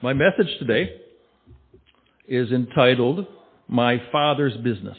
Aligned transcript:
My 0.00 0.12
message 0.12 0.46
today 0.60 0.92
is 2.28 2.52
entitled 2.52 3.26
My 3.66 4.00
Father's 4.12 4.56
Business. 4.58 4.96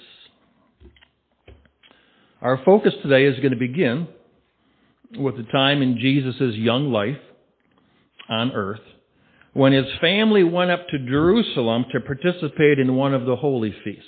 Our 2.42 2.61
focus 2.66 2.92
today 3.01 3.24
is 3.24 3.38
going 3.38 3.54
to 3.54 3.58
begin 3.58 4.09
with 5.17 5.38
the 5.38 5.50
time 5.54 5.82
in 5.82 6.00
Jesus' 6.00 6.54
young 6.56 6.92
life 6.92 7.16
on 8.27 8.52
earth 8.52 8.82
when 9.54 9.71
his 9.71 9.86
family 10.02 10.43
went 10.43 10.70
up 10.70 10.86
to 10.89 11.00
Jerusalem 11.00 11.86
to 11.93 12.02
participate 12.02 12.77
in 12.77 12.97
one 12.97 13.13
of 13.13 13.25
the 13.25 13.38
holy 13.38 13.73
feasts. 13.86 14.04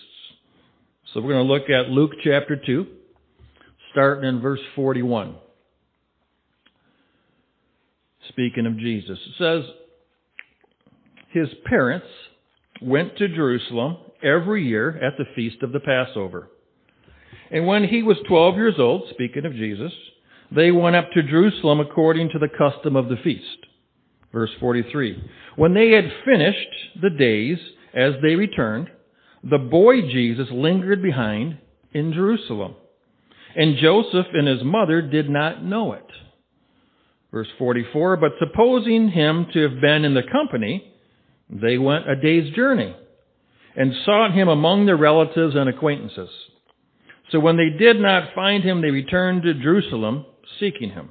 So 1.14 1.22
we're 1.22 1.32
going 1.32 1.48
to 1.48 1.54
look 1.54 1.70
at 1.70 1.90
Luke 1.90 2.12
chapter 2.22 2.58
2, 2.66 2.86
starting 3.94 4.28
in 4.28 4.42
verse 4.42 4.60
41. 4.76 5.36
Speaking 8.28 8.66
of 8.66 8.78
Jesus, 8.78 9.18
it 9.26 9.34
says, 9.38 9.72
His 11.32 11.48
parents 11.66 12.08
went 12.82 13.18
to 13.18 13.28
Jerusalem 13.28 13.98
every 14.24 14.68
year 14.68 14.98
at 14.98 15.18
the 15.18 15.26
feast 15.36 15.64
of 15.64 15.72
the 15.72 15.80
Passover. 15.80 16.50
And 17.50 17.68
when 17.68 17.86
he 17.86 18.04
was 18.04 18.18
12 18.28 18.56
years 18.56 18.76
old, 18.80 19.04
speaking 19.12 19.46
of 19.46 19.54
Jesus, 19.54 19.92
they 20.54 20.72
went 20.72 20.96
up 20.96 21.12
to 21.14 21.24
Jerusalem 21.24 21.80
according 21.80 22.30
to 22.30 22.40
the 22.40 22.50
custom 22.50 22.96
of 22.96 23.08
the 23.08 23.18
feast. 23.24 23.46
Verse 24.32 24.52
43. 24.60 25.22
When 25.56 25.74
they 25.74 25.92
had 25.92 26.12
finished 26.26 27.02
the 27.02 27.10
days 27.10 27.58
as 27.94 28.14
they 28.22 28.36
returned, 28.36 28.90
the 29.44 29.58
boy 29.58 30.02
Jesus 30.02 30.48
lingered 30.52 31.02
behind 31.02 31.58
in 31.94 32.14
Jerusalem. 32.14 32.76
And 33.56 33.78
Joseph 33.78 34.28
and 34.34 34.48
his 34.48 34.64
mother 34.64 35.02
did 35.02 35.30
not 35.30 35.64
know 35.64 35.94
it. 35.94 36.06
Verse 37.32 37.48
44, 37.58 38.18
but 38.18 38.34
supposing 38.40 39.10
him 39.10 39.48
to 39.54 39.62
have 39.62 39.82
been 39.82 40.04
in 40.04 40.14
the 40.14 40.24
company, 40.32 40.91
they 41.52 41.78
went 41.78 42.10
a 42.10 42.16
day's 42.16 42.54
journey 42.54 42.96
and 43.76 43.94
sought 44.06 44.34
him 44.34 44.48
among 44.48 44.86
their 44.86 44.98
relatives 44.98 45.56
and 45.56 45.70
acquaintances. 45.70 46.30
So 47.32 47.40
when 47.40 47.58
they 47.58 47.70
did 47.78 48.00
not 48.00 48.34
find 48.34 48.64
him, 48.64 48.82
they 48.82 48.92
returned 48.92 49.44
to 49.44 49.54
Jerusalem 49.54 50.26
seeking 50.60 50.90
him. 50.92 51.10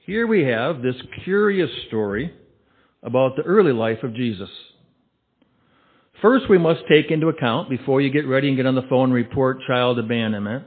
Here 0.00 0.26
we 0.26 0.42
have 0.44 0.82
this 0.82 0.96
curious 1.24 1.70
story 1.88 2.32
about 3.02 3.36
the 3.36 3.42
early 3.42 3.72
life 3.72 4.02
of 4.02 4.14
Jesus. 4.14 4.50
First, 6.20 6.48
we 6.48 6.58
must 6.58 6.82
take 6.88 7.10
into 7.10 7.28
account, 7.28 7.68
before 7.68 8.00
you 8.00 8.10
get 8.10 8.28
ready 8.28 8.48
and 8.48 8.56
get 8.56 8.66
on 8.66 8.76
the 8.76 8.86
phone 8.88 9.06
and 9.06 9.14
report 9.14 9.58
child 9.66 9.98
abandonment, 9.98 10.64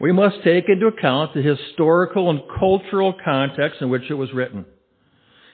we 0.00 0.12
must 0.12 0.36
take 0.42 0.64
into 0.68 0.86
account 0.86 1.34
the 1.34 1.42
historical 1.42 2.30
and 2.30 2.40
cultural 2.58 3.14
context 3.22 3.82
in 3.82 3.90
which 3.90 4.04
it 4.08 4.14
was 4.14 4.32
written. 4.32 4.64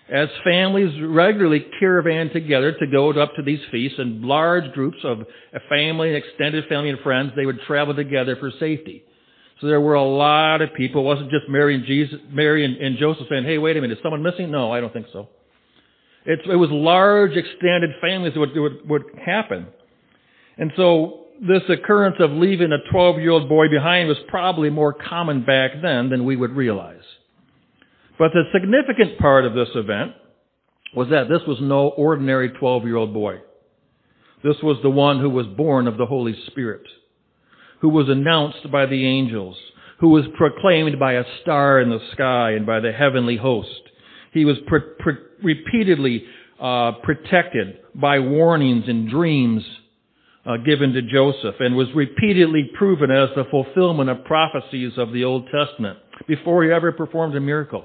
As 0.09 0.29
families 0.45 1.01
regularly 1.03 1.67
caravan 1.81 2.31
together 2.31 2.73
to 2.73 2.87
go 2.87 3.11
up 3.11 3.35
to 3.35 3.43
these 3.43 3.61
feasts, 3.73 3.99
and 3.99 4.23
large 4.23 4.73
groups 4.73 4.99
of 5.03 5.25
family, 5.69 6.15
extended 6.15 6.65
family 6.69 6.91
and 6.91 7.01
friends, 7.01 7.33
they 7.35 7.45
would 7.45 7.61
travel 7.67 7.95
together 7.95 8.37
for 8.37 8.53
safety. 8.61 9.03
So 9.61 9.67
there 9.67 9.81
were 9.81 9.95
a 9.95 10.05
lot 10.05 10.61
of 10.61 10.75
people. 10.75 11.01
It 11.01 11.05
wasn't 11.05 11.31
just 11.31 11.49
Mary 11.49 11.75
and 11.75 11.85
Jesus, 11.85 12.21
Mary 12.31 12.65
and, 12.65 12.77
and 12.77 12.99
Joseph 12.99 13.27
saying, 13.29 13.45
"Hey, 13.45 13.59
wait 13.59 13.77
a 13.77 13.81
minute, 13.81 13.97
is 13.97 14.03
someone 14.03 14.23
missing?" 14.23 14.51
No, 14.51 14.71
I 14.71 14.81
don't 14.81 14.93
think 14.93 15.07
so. 15.13 15.29
It 16.27 16.59
was 16.59 16.71
large, 16.71 17.37
extended 17.37 17.91
families 18.01 18.35
that 18.35 18.41
would, 18.41 18.57
would, 18.57 18.89
would 18.89 19.03
happen. 19.25 19.69
And 20.59 20.73
so 20.77 21.27
this 21.41 21.63
occurrence 21.69 22.17
of 22.19 22.33
leaving 22.33 22.73
a 22.73 22.93
12-year-old 22.93 23.49
boy 23.49 23.69
behind 23.69 24.09
was 24.09 24.17
probably 24.27 24.69
more 24.69 24.93
common 24.93 25.45
back 25.45 25.73
then 25.81 26.11
than 26.11 26.25
we 26.25 26.35
would 26.35 26.51
realize. 26.51 27.03
But 28.19 28.33
the 28.33 28.45
significant 28.53 29.19
part 29.19 29.45
of 29.45 29.55
this 29.55 29.69
event 29.75 30.13
was 30.95 31.09
that 31.11 31.29
this 31.29 31.43
was 31.47 31.59
no 31.61 31.89
ordinary 31.89 32.51
12-year-old 32.51 33.13
boy. 33.13 33.41
This 34.43 34.57
was 34.63 34.79
the 34.83 34.91
one 34.91 35.21
who 35.21 35.31
was 35.31 35.47
born 35.47 35.87
of 35.87 35.99
the 35.99 36.07
Holy 36.07 36.35
Spirit, 36.47 36.83
who 37.81 37.89
was 37.89 38.09
announced 38.09 38.71
by 38.71 38.87
the 38.87 39.07
angels, 39.07 39.57
who 40.01 40.09
was 40.11 40.25
proclaimed 40.37 40.99
by 40.99 41.15
a 41.15 41.25
star 41.43 41.81
in 41.81 41.91
the 41.91 42.01
sky 42.13 42.53
and 42.53 42.65
by 42.65 42.81
the 42.81 42.93
heavenly 42.93 43.37
host. 43.37 43.69
He 44.33 44.45
was 44.45 44.57
pre- 44.67 44.81
pre- 44.99 45.15
repeatedly 45.43 46.25
uh, 46.61 46.93
protected 47.03 47.79
by 47.95 48.19
warnings 48.19 48.85
and 48.87 49.11
dreams 49.11 49.63
uh, 50.47 50.59
given 50.59 50.93
to 50.93 51.03
Joseph 51.03 51.57
and 51.61 51.77
was 51.77 51.89
repeatedly 51.95 52.71
proven 52.79 53.11
as 53.11 53.31
the 53.35 53.45
fulfillment 53.51 54.09
of 54.09 54.25
prophecies 54.25 54.93
of 54.97 55.13
the 55.13 55.25
Old 55.25 55.49
Testament 55.51 55.99
before 56.29 56.65
he 56.65 56.71
ever 56.71 56.93
performed 56.93 57.35
a 57.35 57.41
miracle. 57.41 57.85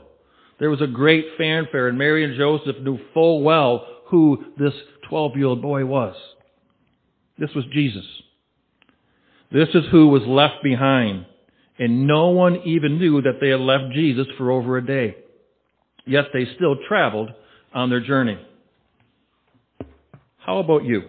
There 0.61 0.69
was 0.69 0.79
a 0.79 0.85
great 0.85 1.25
fanfare 1.39 1.87
and 1.87 1.97
Mary 1.97 2.23
and 2.23 2.37
Joseph 2.37 2.75
knew 2.83 2.99
full 3.15 3.41
well 3.41 3.83
who 4.09 4.45
this 4.59 4.73
12 5.09 5.35
year 5.35 5.47
old 5.47 5.59
boy 5.59 5.85
was. 5.85 6.15
This 7.39 7.49
was 7.55 7.65
Jesus. 7.73 8.05
This 9.51 9.69
is 9.73 9.85
who 9.89 10.09
was 10.09 10.21
left 10.27 10.61
behind. 10.63 11.25
And 11.79 12.05
no 12.05 12.29
one 12.29 12.61
even 12.63 12.99
knew 12.99 13.23
that 13.23 13.39
they 13.41 13.49
had 13.49 13.59
left 13.59 13.95
Jesus 13.95 14.27
for 14.37 14.51
over 14.51 14.77
a 14.77 14.85
day. 14.85 15.15
Yet 16.05 16.25
they 16.31 16.45
still 16.55 16.75
traveled 16.87 17.31
on 17.73 17.89
their 17.89 17.99
journey. 17.99 18.37
How 20.37 20.59
about 20.59 20.83
you? 20.83 21.01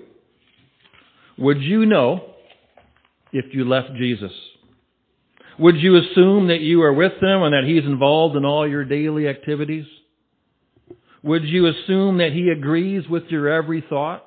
Would 1.37 1.61
you 1.61 1.85
know 1.85 2.37
if 3.33 3.55
you 3.55 3.69
left 3.69 3.91
Jesus? 3.99 4.33
Would 5.59 5.77
you 5.77 5.97
assume 5.97 6.49
that 6.49 6.61
you 6.61 6.83
are 6.83 6.93
with 6.93 7.13
him 7.21 7.43
and 7.43 7.53
that 7.53 7.65
he's 7.67 7.85
involved 7.85 8.37
in 8.37 8.45
all 8.45 8.69
your 8.69 8.85
daily 8.85 9.29
activities? 9.29 9.85
Would 11.23 11.45
you 11.45 11.67
assume 11.67 12.19
that 12.19 12.33
he 12.33 12.49
agrees 12.49 13.07
with 13.09 13.25
your 13.29 13.49
every 13.49 13.85
thought, 13.89 14.25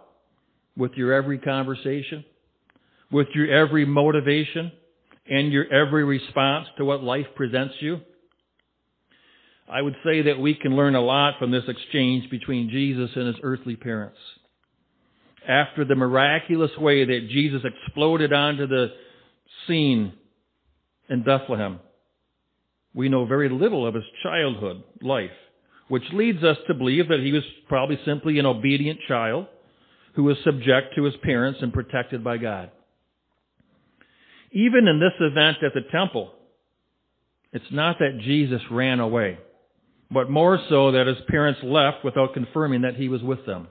with 0.78 0.94
your 0.94 1.14
every 1.14 1.40
conversation, 1.40 2.24
with 3.12 3.28
your 3.34 3.52
every 3.52 3.86
motivation, 3.86 4.72
and 5.28 5.52
your 5.52 5.66
every 5.74 6.04
response 6.04 6.68
to 6.78 6.86
what 6.86 7.04
life 7.04 7.26
presents 7.36 7.76
you? 7.80 8.00
I 9.68 9.82
would 9.82 9.96
say 10.06 10.22
that 10.24 10.40
we 10.40 10.54
can 10.54 10.76
learn 10.76 10.96
a 10.96 11.02
lot 11.02 11.40
from 11.40 11.50
this 11.50 11.64
exchange 11.68 12.30
between 12.30 12.70
Jesus 12.70 13.10
and 13.16 13.28
his 13.28 13.38
earthly 13.42 13.76
parents. 13.76 14.20
After 15.48 15.86
the 15.86 15.96
miraculous 15.96 16.72
way 16.78 17.04
that 17.04 17.30
Jesus 17.30 17.62
exploded 17.64 18.32
onto 18.32 18.68
the 18.68 18.90
scene 19.68 20.14
in 21.10 21.24
Bethlehem, 21.24 21.80
we 22.94 23.10
know 23.10 23.26
very 23.26 23.50
little 23.50 23.86
of 23.86 23.94
his 23.94 24.04
childhood 24.24 24.84
life, 25.02 25.32
which 25.88 26.04
leads 26.14 26.44
us 26.44 26.58
to 26.68 26.74
believe 26.74 27.10
that 27.10 27.20
he 27.20 27.32
was 27.32 27.44
probably 27.68 28.00
simply 28.06 28.40
an 28.40 28.46
obedient 28.46 29.00
child 29.08 29.48
who 30.16 30.24
was 30.24 30.38
subject 30.44 30.96
to 30.96 31.04
his 31.04 31.16
parents 31.24 31.60
and 31.62 31.74
protected 31.74 32.24
by 32.24 32.38
God. 32.38 32.72
Even 34.52 34.88
in 34.88 35.00
this 35.00 35.14
event 35.20 35.58
at 35.64 35.74
the 35.74 35.82
temple, 35.92 36.32
it's 37.52 37.66
not 37.72 38.00
that 38.00 38.20
Jesus 38.24 38.62
ran 38.72 39.00
away 39.00 39.38
but 40.12 40.30
more 40.30 40.60
so 40.70 40.92
that 40.92 41.08
his 41.08 41.18
parents 41.28 41.60
left 41.64 42.04
without 42.04 42.34
confirming 42.34 42.82
that 42.82 42.96
he 42.96 43.10
was 43.10 43.22
with 43.22 43.46
them. 43.46 43.68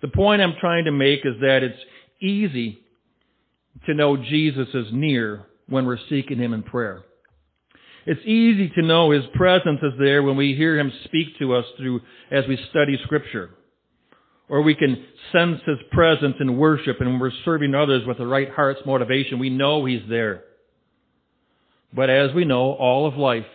The 0.00 0.08
point 0.08 0.42
I'm 0.42 0.56
trying 0.60 0.86
to 0.86 0.92
make 0.92 1.20
is 1.24 1.34
that 1.40 1.62
it's 1.62 1.78
easy 2.20 2.80
to 3.86 3.94
know 3.94 4.16
Jesus 4.16 4.68
is 4.74 4.86
near 4.92 5.46
when 5.72 5.86
we're 5.86 5.98
seeking 6.08 6.38
him 6.38 6.52
in 6.52 6.62
prayer. 6.62 7.02
It's 8.04 8.24
easy 8.24 8.68
to 8.70 8.82
know 8.82 9.10
his 9.10 9.24
presence 9.34 9.80
is 9.82 9.92
there 9.98 10.22
when 10.22 10.36
we 10.36 10.54
hear 10.54 10.78
him 10.78 10.92
speak 11.04 11.38
to 11.38 11.54
us 11.54 11.64
through 11.76 12.00
as 12.30 12.44
we 12.48 12.58
study 12.70 12.98
scripture. 13.04 13.50
Or 14.48 14.62
we 14.62 14.74
can 14.74 15.04
sense 15.32 15.60
his 15.66 15.78
presence 15.92 16.36
in 16.40 16.58
worship 16.58 16.96
and 17.00 17.10
when 17.10 17.20
we're 17.20 17.30
serving 17.44 17.74
others 17.74 18.02
with 18.06 18.18
the 18.18 18.26
right 18.26 18.50
heart's 18.50 18.80
motivation, 18.84 19.38
we 19.38 19.50
know 19.50 19.84
he's 19.84 20.02
there. 20.08 20.44
But 21.94 22.10
as 22.10 22.34
we 22.34 22.44
know, 22.44 22.72
all 22.72 23.06
of 23.06 23.14
life 23.14 23.46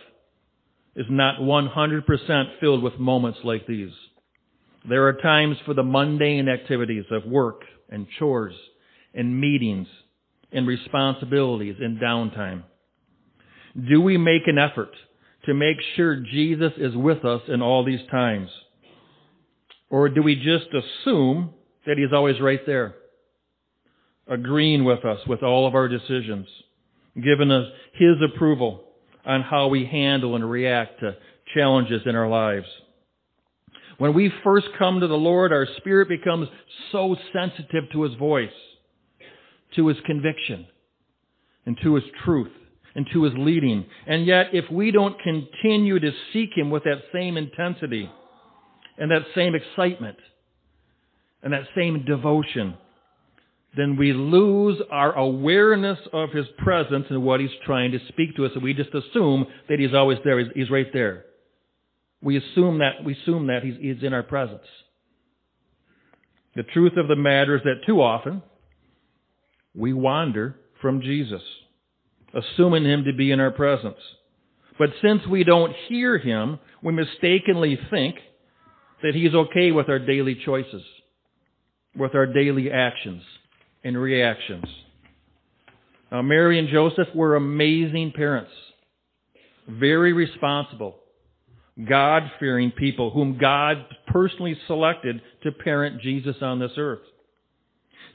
is 0.96 1.06
not 1.08 1.40
100% 1.40 2.60
filled 2.60 2.82
with 2.82 2.98
moments 2.98 3.38
like 3.44 3.66
these. 3.66 3.92
There 4.88 5.06
are 5.06 5.12
times 5.12 5.56
for 5.66 5.74
the 5.74 5.82
mundane 5.82 6.48
activities 6.48 7.04
of 7.10 7.24
work 7.26 7.62
and 7.90 8.06
chores 8.18 8.54
and 9.14 9.40
meetings 9.40 9.86
and 10.52 10.66
responsibilities 10.66 11.76
and 11.80 11.98
downtime. 11.98 12.62
Do 13.88 14.00
we 14.00 14.16
make 14.16 14.42
an 14.46 14.58
effort 14.58 14.90
to 15.44 15.54
make 15.54 15.76
sure 15.96 16.16
Jesus 16.16 16.72
is 16.76 16.96
with 16.96 17.24
us 17.24 17.42
in 17.48 17.62
all 17.62 17.84
these 17.84 18.06
times? 18.10 18.50
Or 19.90 20.08
do 20.08 20.22
we 20.22 20.34
just 20.36 20.66
assume 20.72 21.50
that 21.86 21.96
He's 21.96 22.12
always 22.12 22.40
right 22.40 22.60
there, 22.66 22.94
agreeing 24.26 24.84
with 24.84 25.04
us 25.04 25.20
with 25.26 25.42
all 25.42 25.66
of 25.66 25.74
our 25.74 25.88
decisions, 25.88 26.46
giving 27.14 27.50
us 27.50 27.66
His 27.94 28.16
approval 28.22 28.84
on 29.24 29.42
how 29.42 29.68
we 29.68 29.86
handle 29.86 30.34
and 30.34 30.48
react 30.48 31.00
to 31.00 31.16
challenges 31.54 32.02
in 32.04 32.14
our 32.14 32.28
lives. 32.28 32.66
When 33.98 34.14
we 34.14 34.32
first 34.44 34.66
come 34.78 35.00
to 35.00 35.06
the 35.06 35.14
Lord, 35.14 35.52
our 35.52 35.66
spirit 35.78 36.08
becomes 36.08 36.48
so 36.92 37.16
sensitive 37.32 37.90
to 37.92 38.02
His 38.02 38.14
voice, 38.14 38.50
to 39.76 39.88
His 39.88 39.96
conviction, 40.06 40.66
and 41.66 41.76
to 41.82 41.94
His 41.96 42.04
truth. 42.24 42.52
and 42.94 43.06
to 43.12 43.22
His 43.24 43.34
leading. 43.36 43.84
And 44.06 44.26
yet, 44.26 44.46
if 44.52 44.68
we 44.70 44.90
don't 44.90 45.16
continue 45.20 46.00
to 46.00 46.10
seek 46.32 46.50
Him 46.56 46.70
with 46.70 46.84
that 46.84 47.02
same 47.12 47.36
intensity 47.36 48.10
and 48.96 49.10
that 49.10 49.22
same 49.34 49.54
excitement 49.54 50.16
and 51.42 51.52
that 51.52 51.68
same 51.76 52.04
devotion, 52.04 52.74
then 53.76 53.96
we 53.96 54.12
lose 54.12 54.80
our 54.90 55.12
awareness 55.12 55.98
of 56.12 56.30
His 56.30 56.46
presence 56.56 57.06
and 57.10 57.22
what 57.22 57.38
He's 57.40 57.50
trying 57.64 57.92
to 57.92 58.00
speak 58.08 58.34
to 58.36 58.46
us, 58.46 58.52
and 58.54 58.62
we 58.64 58.74
just 58.74 58.94
assume 58.94 59.46
that 59.68 59.78
He's 59.78 59.94
always 59.94 60.18
there. 60.24 60.38
He's, 60.40 60.48
he's 60.54 60.70
right 60.70 60.92
there. 60.92 61.24
We 62.20 62.36
assume 62.36 62.78
that 62.78 63.04
we 63.04 63.14
assume 63.14 63.46
that 63.46 63.62
he's, 63.62 63.76
he's 63.80 64.02
in 64.02 64.12
our 64.12 64.24
presence. 64.24 64.66
The 66.56 66.64
truth 66.64 66.94
of 66.96 67.06
the 67.06 67.14
matter 67.14 67.54
is 67.54 67.62
that 67.62 67.86
too 67.86 68.02
often 68.02 68.42
we 69.78 69.92
wander 69.92 70.56
from 70.82 71.00
Jesus, 71.00 71.42
assuming 72.34 72.84
him 72.84 73.04
to 73.04 73.12
be 73.12 73.30
in 73.30 73.40
our 73.40 73.52
presence. 73.52 73.98
But 74.78 74.90
since 75.00 75.26
we 75.26 75.44
don't 75.44 75.72
hear 75.88 76.18
him, 76.18 76.58
we 76.82 76.92
mistakenly 76.92 77.78
think 77.90 78.16
that 79.02 79.14
he's 79.14 79.34
okay 79.34 79.70
with 79.70 79.88
our 79.88 79.98
daily 80.00 80.36
choices, 80.44 80.82
with 81.96 82.14
our 82.14 82.26
daily 82.26 82.70
actions 82.70 83.22
and 83.84 83.96
reactions. 83.96 84.64
Now, 86.10 86.22
Mary 86.22 86.58
and 86.58 86.68
Joseph 86.68 87.08
were 87.14 87.36
amazing 87.36 88.12
parents, 88.16 88.50
very 89.68 90.12
responsible, 90.12 90.96
God 91.88 92.24
fearing 92.40 92.72
people 92.72 93.10
whom 93.10 93.38
God 93.38 93.76
personally 94.08 94.58
selected 94.66 95.20
to 95.44 95.52
parent 95.52 96.00
Jesus 96.00 96.36
on 96.40 96.58
this 96.58 96.72
earth. 96.76 97.02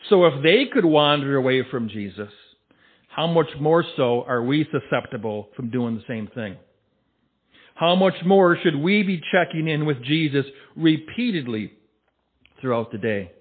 So 0.09 0.25
if 0.25 0.43
they 0.43 0.65
could 0.71 0.85
wander 0.85 1.35
away 1.35 1.63
from 1.69 1.89
Jesus, 1.89 2.29
how 3.07 3.27
much 3.27 3.49
more 3.59 3.85
so 3.95 4.23
are 4.23 4.43
we 4.43 4.67
susceptible 4.71 5.49
from 5.55 5.69
doing 5.69 5.95
the 5.95 6.03
same 6.07 6.27
thing? 6.33 6.57
How 7.75 7.95
much 7.95 8.15
more 8.25 8.57
should 8.61 8.75
we 8.75 9.03
be 9.03 9.21
checking 9.31 9.67
in 9.67 9.85
with 9.85 10.03
Jesus 10.03 10.45
repeatedly 10.75 11.73
throughout 12.59 12.91
the 12.91 12.97
day? 12.97 13.31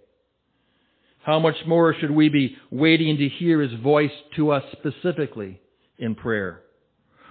How 1.25 1.39
much 1.39 1.57
more 1.67 1.95
should 1.99 2.11
we 2.11 2.29
be 2.29 2.57
waiting 2.71 3.17
to 3.19 3.29
hear 3.29 3.61
His 3.61 3.79
voice 3.81 4.11
to 4.37 4.51
us 4.51 4.65
specifically 4.73 5.61
in 5.99 6.15
prayer? 6.15 6.63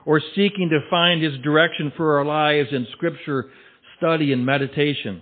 Or 0.05 0.21
seeking 0.35 0.69
to 0.69 0.89
find 0.89 1.21
His 1.21 1.37
direction 1.43 1.91
for 1.97 2.17
our 2.17 2.25
lives 2.25 2.69
in 2.71 2.87
scripture 2.93 3.49
study 3.97 4.31
and 4.31 4.45
meditation? 4.45 5.21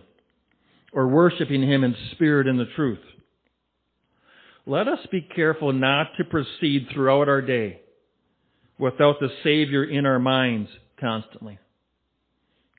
Or 0.93 1.07
worshiping 1.07 1.63
Him 1.63 1.83
in 1.83 1.95
spirit 2.11 2.47
and 2.47 2.59
the 2.59 2.67
truth? 2.75 2.99
Let 4.65 4.87
us 4.87 4.99
be 5.11 5.21
careful 5.21 5.73
not 5.73 6.11
to 6.17 6.23
proceed 6.23 6.87
throughout 6.93 7.29
our 7.29 7.41
day 7.41 7.81
without 8.77 9.19
the 9.19 9.29
Savior 9.43 9.83
in 9.83 10.05
our 10.05 10.19
minds 10.19 10.69
constantly, 10.99 11.59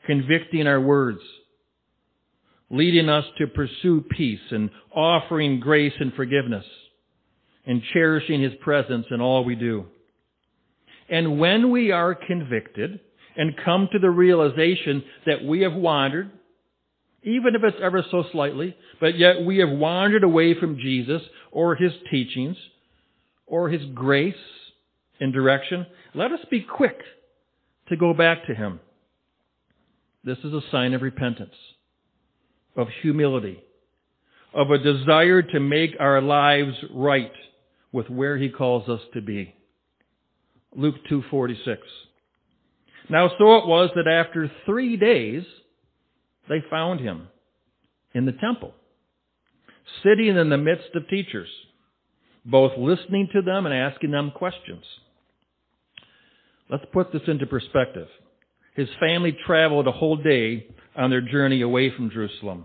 convicting 0.07 0.67
our 0.67 0.81
words, 0.81 1.21
leading 2.71 3.09
us 3.09 3.25
to 3.39 3.47
pursue 3.47 4.05
peace 4.17 4.41
and 4.51 4.71
offering 4.95 5.61
grace 5.61 5.93
and 6.01 6.13
forgiveness, 6.15 6.65
and 7.67 7.83
cherishing 7.93 8.43
His 8.43 8.55
presence 8.61 9.07
in 9.11 9.21
all 9.21 9.45
we 9.45 9.55
do. 9.55 9.87
And 11.09 11.39
when 11.39 11.71
we 11.71 11.91
are 11.91 12.15
convicted 12.15 13.01
and 13.37 13.57
come 13.65 13.89
to 13.93 13.99
the 13.99 14.11
realization 14.11 15.03
that 15.27 15.45
we 15.45 15.63
have 15.63 15.75
wandered, 15.75 16.31
even 17.23 17.55
if 17.55 17.63
it's 17.63 17.77
ever 17.83 18.05
so 18.11 18.25
slightly, 18.33 18.77
but 19.01 19.19
yet 19.19 19.45
we 19.45 19.59
have 19.59 19.71
wandered 19.71 20.25
away 20.25 20.59
from 20.59 20.79
Jesus 20.79 21.23
or 21.51 21.75
His 21.75 21.93
teachings 22.11 22.57
or 23.47 23.69
His 23.69 23.85
grace 23.95 24.35
and 25.21 25.33
direction, 25.33 25.87
let 26.15 26.33
us 26.33 26.41
be 26.51 26.61
quick 26.63 26.99
to 27.89 27.97
go 27.97 28.15
back 28.15 28.47
to 28.47 28.55
Him. 28.55 28.81
This 30.25 30.39
is 30.39 30.53
a 30.53 30.63
sign 30.71 30.95
of 30.95 31.03
repentance, 31.03 31.55
of 32.77 32.89
humility, 33.03 33.63
of 34.55 34.71
a 34.71 34.79
desire 34.79 35.43
to 35.43 35.61
make 35.61 35.97
our 36.01 36.21
lives 36.21 36.77
right 36.93 37.33
with 37.93 38.09
where 38.09 38.39
He 38.39 38.49
calls 38.49 38.89
us 38.89 39.01
to 39.15 39.21
be. 39.21 39.55
Luke 40.75 40.97
2:46. 41.11 41.79
Now 43.09 43.29
so 43.39 43.57
it 43.57 43.67
was 43.67 43.91
that 43.97 44.07
after 44.07 44.51
3 44.67 44.97
days 44.97 45.45
they 46.51 46.63
found 46.69 47.01
him 47.01 47.29
in 48.13 48.27
the 48.27 48.33
temple, 48.33 48.75
sitting 50.03 50.37
in 50.37 50.51
the 50.51 50.59
midst 50.59 50.91
of 50.95 51.09
teachers, 51.09 51.49
both 52.45 52.73
listening 52.77 53.29
to 53.33 53.41
them 53.41 53.67
and 53.67 53.75
asking 53.75 54.11
them 54.11 54.33
questions. 54.33 54.85
Let's 56.69 56.85
put 56.93 57.13
this 57.13 57.23
into 57.29 57.47
perspective. 57.47 58.09
His 58.75 58.89
family 58.99 59.37
traveled 59.47 59.87
a 59.87 59.93
whole 59.93 60.17
day 60.17 60.67
on 60.97 61.11
their 61.11 61.21
journey 61.21 61.63
away 61.63 61.95
from 61.95 62.11
Jerusalem. 62.11 62.65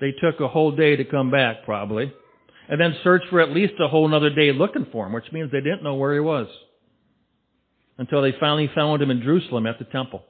They 0.00 0.12
took 0.12 0.40
a 0.40 0.48
whole 0.48 0.72
day 0.72 0.96
to 0.96 1.04
come 1.04 1.30
back, 1.30 1.64
probably, 1.64 2.10
and 2.68 2.80
then 2.80 2.96
searched 3.04 3.28
for 3.28 3.40
at 3.40 3.50
least 3.50 3.74
a 3.80 3.88
whole 3.88 4.06
another 4.06 4.30
day 4.30 4.50
looking 4.50 4.86
for 4.90 5.06
him, 5.06 5.12
which 5.12 5.30
means 5.30 5.50
they 5.52 5.60
didn't 5.60 5.82
know 5.82 5.94
where 5.94 6.14
he 6.14 6.20
was 6.20 6.48
until 7.98 8.22
they 8.22 8.32
finally 8.40 8.70
found 8.74 9.02
him 9.02 9.10
in 9.10 9.22
Jerusalem 9.22 9.66
at 9.66 9.78
the 9.78 9.84
temple. 9.84 10.24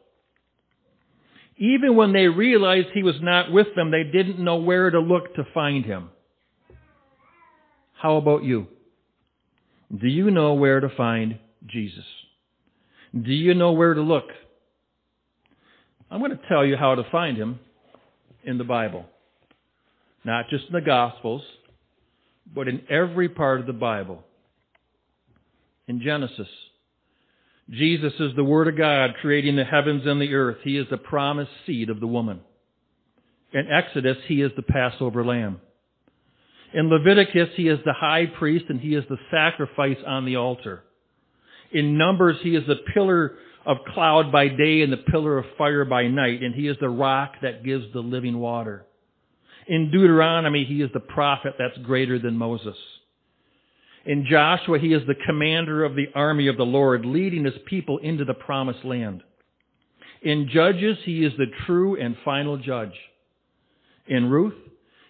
Even 1.57 1.95
when 1.97 2.13
they 2.13 2.27
realized 2.27 2.89
he 2.93 3.03
was 3.03 3.17
not 3.21 3.53
with 3.53 3.69
them, 3.77 3.91
they 3.91 4.03
didn't 4.03 4.43
know 4.43 4.57
where 4.57 4.91
to 4.91 4.99
look 4.99 5.35
to 5.37 5.45
find 5.55 5.85
him. 5.85 6.11
How 7.95 8.17
about 8.17 8.43
you? 8.43 8.67
Do 9.97 10.09
you 10.09 10.31
know 10.31 10.55
where 10.55 10.81
to 10.81 10.89
find 10.97 11.39
Jesus? 11.67 12.05
Do 13.13 13.33
you 13.33 13.55
know 13.55 13.73
where 13.73 13.95
to 13.95 14.03
look? 14.03 14.27
I'm 16.11 16.19
going 16.19 16.33
to 16.33 16.49
tell 16.49 16.67
you 16.67 16.77
how 16.77 16.97
to 16.97 17.05
find 17.11 17.37
him 17.37 17.61
in 18.43 18.59
the 18.59 18.65
Bible. 18.65 19.05
Not 20.25 20.49
just 20.49 20.67
in 20.67 20.73
the 20.73 20.81
Gospels, 20.81 21.43
but 22.53 22.67
in 22.67 22.83
every 22.91 23.29
part 23.29 23.61
of 23.61 23.67
the 23.67 23.73
Bible. 23.73 24.25
In 25.87 26.01
Genesis, 26.01 26.49
Jesus 27.71 28.13
is 28.21 28.37
the 28.37 28.45
Word 28.45 28.69
of 28.69 28.77
God 28.77 29.15
creating 29.21 29.57
the 29.57 29.65
heavens 29.65 30.03
and 30.07 30.21
the 30.21 30.35
earth. 30.35 30.59
He 30.63 30.77
is 30.77 30.87
the 30.91 30.99
promised 30.99 31.51
seed 31.67 31.89
of 31.89 32.01
the 32.01 32.07
woman. 32.07 32.41
In 33.53 33.69
Exodus, 33.71 34.19
He 34.27 34.43
is 34.43 34.53
the 34.57 34.63
Passover 34.63 35.25
lamb. 35.25 35.61
In 36.75 36.91
Leviticus, 36.91 37.51
He 37.57 37.69
is 37.69 37.79
the 37.85 37.95
high 37.95 38.27
priest 38.27 38.67
and 38.69 38.81
He 38.81 38.95
is 38.95 39.05
the 39.09 39.19
sacrifice 39.31 39.97
on 40.07 40.27
the 40.27 40.37
altar. 40.37 40.83
In 41.73 41.97
Numbers, 41.97 42.37
He 42.43 42.55
is 42.55 42.67
the 42.67 42.81
pillar 42.93 43.37
of 43.65 43.79
cloud 43.95 44.31
by 44.31 44.49
day 44.49 44.83
and 44.83 44.93
the 44.93 44.99
pillar 44.99 45.39
of 45.39 45.47
fire 45.57 45.87
by 45.87 46.07
night, 46.09 46.43
and 46.43 46.55
He 46.55 46.69
is 46.69 46.77
the 46.81 46.89
rock 46.89 47.35
that 47.43 47.65
gives 47.65 47.91
the 47.93 48.01
living 48.01 48.39
water. 48.39 48.85
In 49.67 49.91
Deuteronomy, 49.91 50.65
He 50.65 50.83
is 50.83 50.91
the 50.93 51.01
prophet 51.01 51.55
that's 51.59 51.79
greater 51.79 52.19
than 52.19 52.37
Moses. 52.37 52.77
In 54.07 54.27
Joshua, 54.31 54.79
he 54.79 54.93
is 54.93 55.07
the 55.07 55.15
commander 55.27 55.85
of 55.85 55.95
the 55.95 56.09
army 56.15 56.49
of 56.49 56.57
the 56.57 56.67
Lord, 56.67 57.07
leading 57.07 57.45
his 57.45 57.55
people 57.67 57.99
into 57.99 58.25
the 58.25 58.35
promised 58.35 58.85
land. 58.85 59.23
In 60.23 60.49
Judges, 60.53 60.99
he 61.05 61.25
is 61.25 61.33
the 61.37 61.47
true 61.67 62.01
and 62.01 62.17
final 62.25 62.57
judge. 62.57 62.95
In 64.07 64.31
Ruth, 64.31 64.55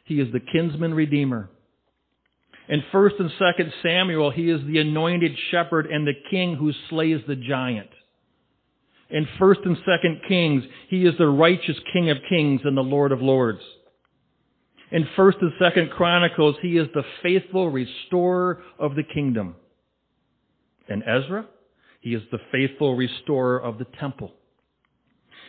he 0.05 0.21
is 0.21 0.33
the 0.33 0.41
kinsman 0.41 0.95
redeemer. 0.95 1.51
In 2.69 2.83
1st 2.93 3.21
and 3.21 3.31
2nd 3.31 3.73
Samuel, 3.83 4.31
he 4.31 4.49
is 4.49 4.61
the 4.67 4.79
anointed 4.79 5.33
shepherd 5.51 5.87
and 5.87 6.07
the 6.07 6.15
king 6.31 6.57
who 6.57 6.73
slays 6.89 7.21
the 7.27 7.37
giant. 7.37 7.91
In 9.11 9.27
1st 9.39 9.67
and 9.67 9.77
2nd 9.77 10.29
Kings, 10.29 10.65
he 10.89 11.05
is 11.05 11.15
the 11.19 11.27
righteous 11.27 11.77
king 11.93 12.11
of 12.11 12.17
kings 12.29 12.63
and 12.65 12.77
the 12.77 12.83
lord 12.83 13.13
of 13.13 13.21
lords. 13.21 13.61
In 14.95 15.09
1st 15.19 15.43
and 15.43 15.53
2nd 15.61 15.91
Chronicles, 15.91 16.55
he 16.63 16.79
is 16.79 16.87
the 16.95 17.03
faithful 17.21 17.69
restorer 17.69 18.63
of 18.79 18.95
the 18.95 19.03
kingdom. 19.03 19.57
In 20.89 21.03
Ezra, 21.03 21.47
he 22.01 22.15
is 22.15 22.23
the 22.31 22.39
faithful 22.53 22.95
restorer 22.95 23.61
of 23.61 23.79
the 23.79 23.87
temple. 23.99 24.31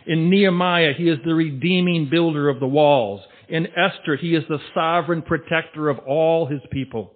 In 0.07 0.31
Nehemiah, 0.31 0.93
he 0.97 1.09
is 1.09 1.19
the 1.23 1.35
redeeming 1.35 2.09
builder 2.09 2.49
of 2.49 2.59
the 2.59 2.65
walls. 2.65 3.21
In 3.47 3.67
Esther, 3.67 4.15
he 4.19 4.33
is 4.33 4.43
the 4.49 4.57
sovereign 4.73 5.21
protector 5.21 5.89
of 5.89 5.99
all 5.99 6.47
his 6.47 6.61
people. 6.71 7.13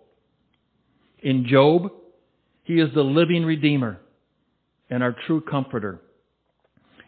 In 1.23 1.47
Job, 1.47 1.91
he 2.63 2.79
is 2.79 2.93
the 2.93 3.01
living 3.01 3.43
redeemer 3.43 4.01
and 4.91 5.01
our 5.01 5.15
true 5.25 5.41
comforter. 5.41 5.99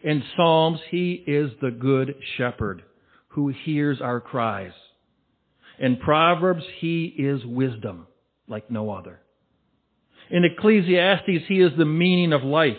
In 0.02 0.24
Psalms, 0.34 0.80
he 0.90 1.22
is 1.28 1.52
the 1.60 1.70
good 1.70 2.16
shepherd 2.36 2.82
who 3.28 3.54
hears 3.64 4.00
our 4.00 4.20
cries. 4.20 4.72
In 5.82 5.96
Proverbs, 5.96 6.62
he 6.78 7.06
is 7.06 7.44
wisdom 7.44 8.06
like 8.46 8.70
no 8.70 8.92
other. 8.92 9.20
In 10.30 10.44
Ecclesiastes, 10.44 11.46
he 11.48 11.60
is 11.60 11.72
the 11.76 11.84
meaning 11.84 12.32
of 12.32 12.44
life. 12.44 12.76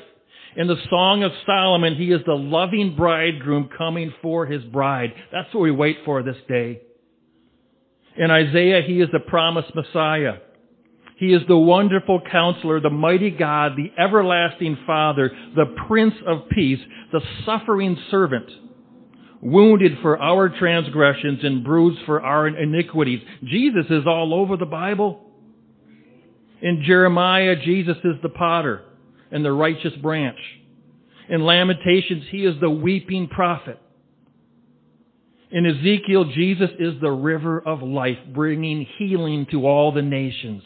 In 0.55 0.67
the 0.67 0.81
Song 0.89 1.21
of 1.23 1.31
Solomon, 1.45 1.95
he 1.95 2.11
is 2.11 2.21
the 2.25 2.33
loving 2.33 2.95
bridegroom 2.95 3.69
coming 3.77 4.13
for 4.21 4.45
his 4.45 4.63
bride. 4.63 5.09
That's 5.33 5.53
what 5.53 5.61
we 5.61 5.71
wait 5.71 5.97
for 6.05 6.23
this 6.23 6.37
day. 6.47 6.81
In 8.15 8.31
Isaiah, 8.31 8.81
he 8.85 9.01
is 9.01 9.09
the 9.11 9.19
promised 9.19 9.75
Messiah. 9.75 10.37
He 11.17 11.33
is 11.33 11.41
the 11.47 11.57
wonderful 11.57 12.21
counselor, 12.31 12.79
the 12.79 12.89
mighty 12.89 13.31
God, 13.31 13.73
the 13.75 13.91
everlasting 14.01 14.77
Father, 14.87 15.29
the 15.55 15.75
Prince 15.87 16.15
of 16.25 16.47
Peace, 16.49 16.79
the 17.11 17.21
suffering 17.45 17.97
servant, 18.09 18.49
wounded 19.43 19.91
for 20.01 20.19
our 20.21 20.47
transgressions 20.47 21.43
and 21.43 21.63
bruised 21.63 21.99
for 22.05 22.21
our 22.21 22.47
iniquities. 22.47 23.19
Jesus 23.43 23.85
is 23.89 24.07
all 24.07 24.33
over 24.33 24.55
the 24.55 24.65
Bible. 24.65 25.19
In 26.61 26.83
Jeremiah, 26.85 27.57
Jesus 27.63 27.97
is 28.05 28.15
the 28.23 28.29
potter 28.29 28.83
and 29.31 29.43
the 29.43 29.51
righteous 29.51 29.93
branch. 30.01 30.39
In 31.29 31.43
Lamentations, 31.43 32.23
he 32.31 32.45
is 32.45 32.55
the 32.61 32.69
weeping 32.69 33.27
prophet. 33.27 33.79
In 35.51 35.65
Ezekiel, 35.65 36.31
Jesus 36.33 36.69
is 36.79 36.93
the 37.01 37.11
river 37.11 37.61
of 37.61 37.83
life, 37.83 38.17
bringing 38.33 38.87
healing 38.97 39.45
to 39.51 39.67
all 39.67 39.91
the 39.91 40.01
nations. 40.01 40.63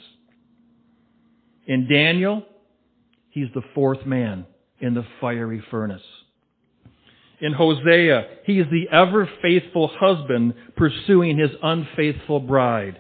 In 1.66 1.90
Daniel, 1.90 2.44
he's 3.30 3.50
the 3.56 3.64
fourth 3.74 4.06
man 4.06 4.46
in 4.80 4.94
the 4.94 5.06
fiery 5.20 5.64
furnace. 5.72 6.02
In 7.40 7.54
Hosea, 7.54 8.28
he 8.46 8.60
is 8.60 8.66
the 8.72 8.88
ever 8.92 9.30
faithful 9.42 9.90
husband 10.00 10.56
pursuing 10.76 11.38
his 11.38 11.52
unfaithful 11.62 12.40
bride. 12.40 13.00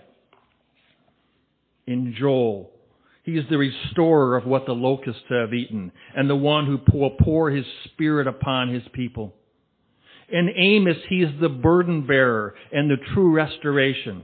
In 1.88 2.15
Joel, 2.17 2.72
he 3.24 3.34
is 3.34 3.46
the 3.50 3.58
restorer 3.58 4.38
of 4.38 4.46
what 4.46 4.65
the 4.65 4.74
locusts 4.74 5.24
have 5.29 5.53
eaten 5.53 5.91
and 6.15 6.29
the 6.29 6.36
one 6.36 6.65
who 6.65 6.79
will 6.98 7.17
pour 7.22 7.50
his 7.50 7.65
spirit 7.86 8.27
upon 8.27 8.74
his 8.74 8.84
people. 8.94 9.34
In 10.29 10.50
Amos, 10.56 10.98
he 11.10 11.24
is 11.24 11.32
the 11.39 11.50
burden 11.50 12.06
bearer 12.06 12.53
and 12.72 12.89
the 12.89 12.98
true 13.13 13.34
restoration. 13.34 14.24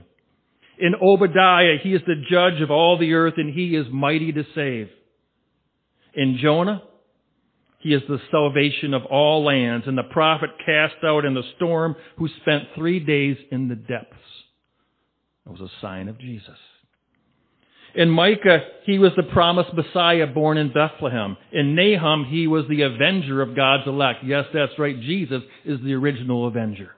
In 0.78 0.94
Obadiah, 1.02 1.78
he 1.82 1.94
is 1.94 2.02
the 2.06 2.22
judge 2.30 2.60
of 2.60 2.70
all 2.70 2.98
the 2.98 3.14
earth 3.14 3.34
and 3.36 3.52
he 3.52 3.74
is 3.74 3.86
mighty 3.90 4.32
to 4.32 4.44
save. 4.54 4.88
In 6.14 6.38
Jonah, 6.40 6.82
he 7.84 7.92
is 7.92 8.00
the 8.08 8.18
salvation 8.30 8.94
of 8.94 9.04
all 9.04 9.44
lands 9.44 9.86
and 9.86 9.96
the 9.96 10.04
prophet 10.04 10.48
cast 10.64 10.94
out 11.04 11.26
in 11.26 11.34
the 11.34 11.42
storm 11.56 11.94
who 12.16 12.28
spent 12.40 12.64
three 12.74 12.98
days 12.98 13.36
in 13.52 13.68
the 13.68 13.74
depths. 13.74 14.16
It 15.44 15.52
was 15.52 15.60
a 15.60 15.80
sign 15.82 16.08
of 16.08 16.18
Jesus. 16.18 16.56
In 17.94 18.08
Micah, 18.08 18.60
he 18.86 18.98
was 18.98 19.12
the 19.18 19.22
promised 19.22 19.74
Messiah 19.74 20.26
born 20.26 20.56
in 20.56 20.72
Bethlehem. 20.72 21.36
In 21.52 21.74
Nahum, 21.74 22.24
he 22.24 22.46
was 22.46 22.64
the 22.70 22.82
avenger 22.82 23.42
of 23.42 23.54
God's 23.54 23.86
elect. 23.86 24.24
Yes, 24.24 24.46
that's 24.54 24.78
right. 24.78 24.98
Jesus 24.98 25.42
is 25.66 25.78
the 25.84 25.92
original 25.92 26.46
avenger. 26.46 26.90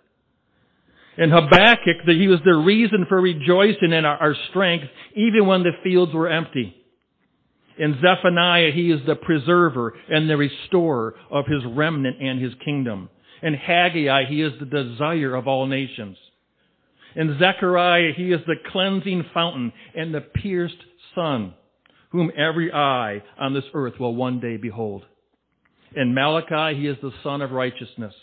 In 1.18 1.30
Habakkuk, 1.30 2.06
he 2.06 2.28
was 2.28 2.38
the 2.44 2.54
reason 2.54 3.06
for 3.08 3.20
rejoicing 3.20 3.92
in 3.92 4.04
our 4.04 4.36
strength, 4.50 4.86
even 5.16 5.46
when 5.46 5.64
the 5.64 5.72
fields 5.82 6.14
were 6.14 6.28
empty. 6.28 6.76
In 7.78 7.98
Zephaniah, 8.00 8.72
he 8.72 8.90
is 8.90 9.00
the 9.06 9.16
preserver 9.16 9.94
and 10.08 10.28
the 10.28 10.36
restorer 10.36 11.14
of 11.30 11.46
his 11.46 11.62
remnant 11.66 12.20
and 12.20 12.40
his 12.40 12.54
kingdom. 12.64 13.10
In 13.42 13.54
Haggai, 13.54 14.24
he 14.24 14.40
is 14.42 14.52
the 14.58 14.66
desire 14.66 15.34
of 15.34 15.46
all 15.46 15.66
nations. 15.66 16.16
In 17.14 17.38
Zechariah, 17.38 18.12
he 18.14 18.32
is 18.32 18.40
the 18.46 18.56
cleansing 18.70 19.26
fountain 19.32 19.72
and 19.94 20.14
the 20.14 20.20
pierced 20.20 20.76
Son, 21.14 21.54
whom 22.10 22.30
every 22.36 22.72
eye 22.72 23.22
on 23.38 23.54
this 23.54 23.64
earth 23.74 23.98
will 23.98 24.14
one 24.14 24.40
day 24.40 24.56
behold. 24.56 25.04
In 25.94 26.14
Malachi, 26.14 26.78
he 26.78 26.86
is 26.86 26.96
the 27.00 27.12
Sun 27.22 27.40
of 27.42 27.52
righteousness, 27.52 28.14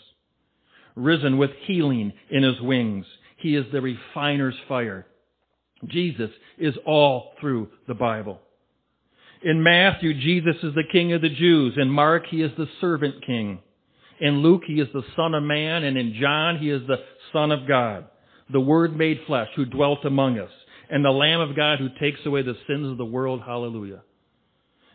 risen 0.94 1.38
with 1.38 1.50
healing 1.66 2.12
in 2.30 2.42
his 2.42 2.60
wings. 2.60 3.06
He 3.36 3.56
is 3.56 3.66
the 3.72 3.80
refiner's 3.80 4.54
fire. 4.68 5.06
Jesus 5.86 6.30
is 6.58 6.74
all 6.86 7.32
through 7.40 7.68
the 7.88 7.94
Bible. 7.94 8.40
In 9.44 9.62
Matthew, 9.62 10.14
Jesus 10.14 10.56
is 10.62 10.74
the 10.74 10.84
King 10.90 11.12
of 11.12 11.20
the 11.20 11.28
Jews. 11.28 11.74
In 11.76 11.90
Mark, 11.90 12.24
he 12.28 12.42
is 12.42 12.50
the 12.56 12.68
servant 12.80 13.24
king. 13.24 13.60
In 14.20 14.38
Luke, 14.38 14.62
he 14.66 14.80
is 14.80 14.88
the 14.92 15.04
Son 15.14 15.34
of 15.34 15.42
Man. 15.42 15.84
And 15.84 15.96
in 15.98 16.14
John, 16.20 16.58
he 16.58 16.70
is 16.70 16.86
the 16.86 16.98
Son 17.32 17.52
of 17.52 17.68
God 17.68 18.06
the 18.50 18.60
Word 18.60 18.96
made 18.96 19.20
flesh 19.26 19.48
who 19.56 19.64
dwelt 19.64 20.04
among 20.04 20.38
us, 20.38 20.50
and 20.90 21.04
the 21.04 21.10
Lamb 21.10 21.40
of 21.40 21.56
God 21.56 21.78
who 21.78 21.88
takes 22.00 22.20
away 22.26 22.42
the 22.42 22.56
sins 22.66 22.90
of 22.90 22.98
the 22.98 23.04
world. 23.04 23.40
Hallelujah. 23.44 24.02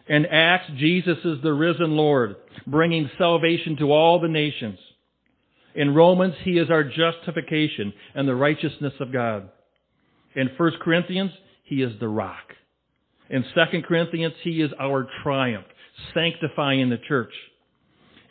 In 0.07 0.25
Acts, 0.25 0.71
Jesus 0.77 1.17
is 1.23 1.41
the 1.41 1.53
risen 1.53 1.91
Lord, 1.91 2.35
bringing 2.65 3.09
salvation 3.17 3.75
to 3.77 3.91
all 3.91 4.19
the 4.19 4.27
nations. 4.27 4.79
In 5.75 5.93
Romans, 5.93 6.35
He 6.43 6.57
is 6.57 6.69
our 6.69 6.83
justification 6.83 7.93
and 8.15 8.27
the 8.27 8.35
righteousness 8.35 8.93
of 8.99 9.13
God. 9.13 9.49
In 10.35 10.49
1 10.57 10.71
Corinthians, 10.81 11.31
He 11.63 11.81
is 11.81 11.99
the 11.99 12.07
rock. 12.07 12.53
In 13.29 13.43
2 13.43 13.81
Corinthians, 13.87 14.33
He 14.43 14.61
is 14.61 14.71
our 14.79 15.07
triumph, 15.23 15.67
sanctifying 16.13 16.89
the 16.89 16.97
church. 17.07 17.33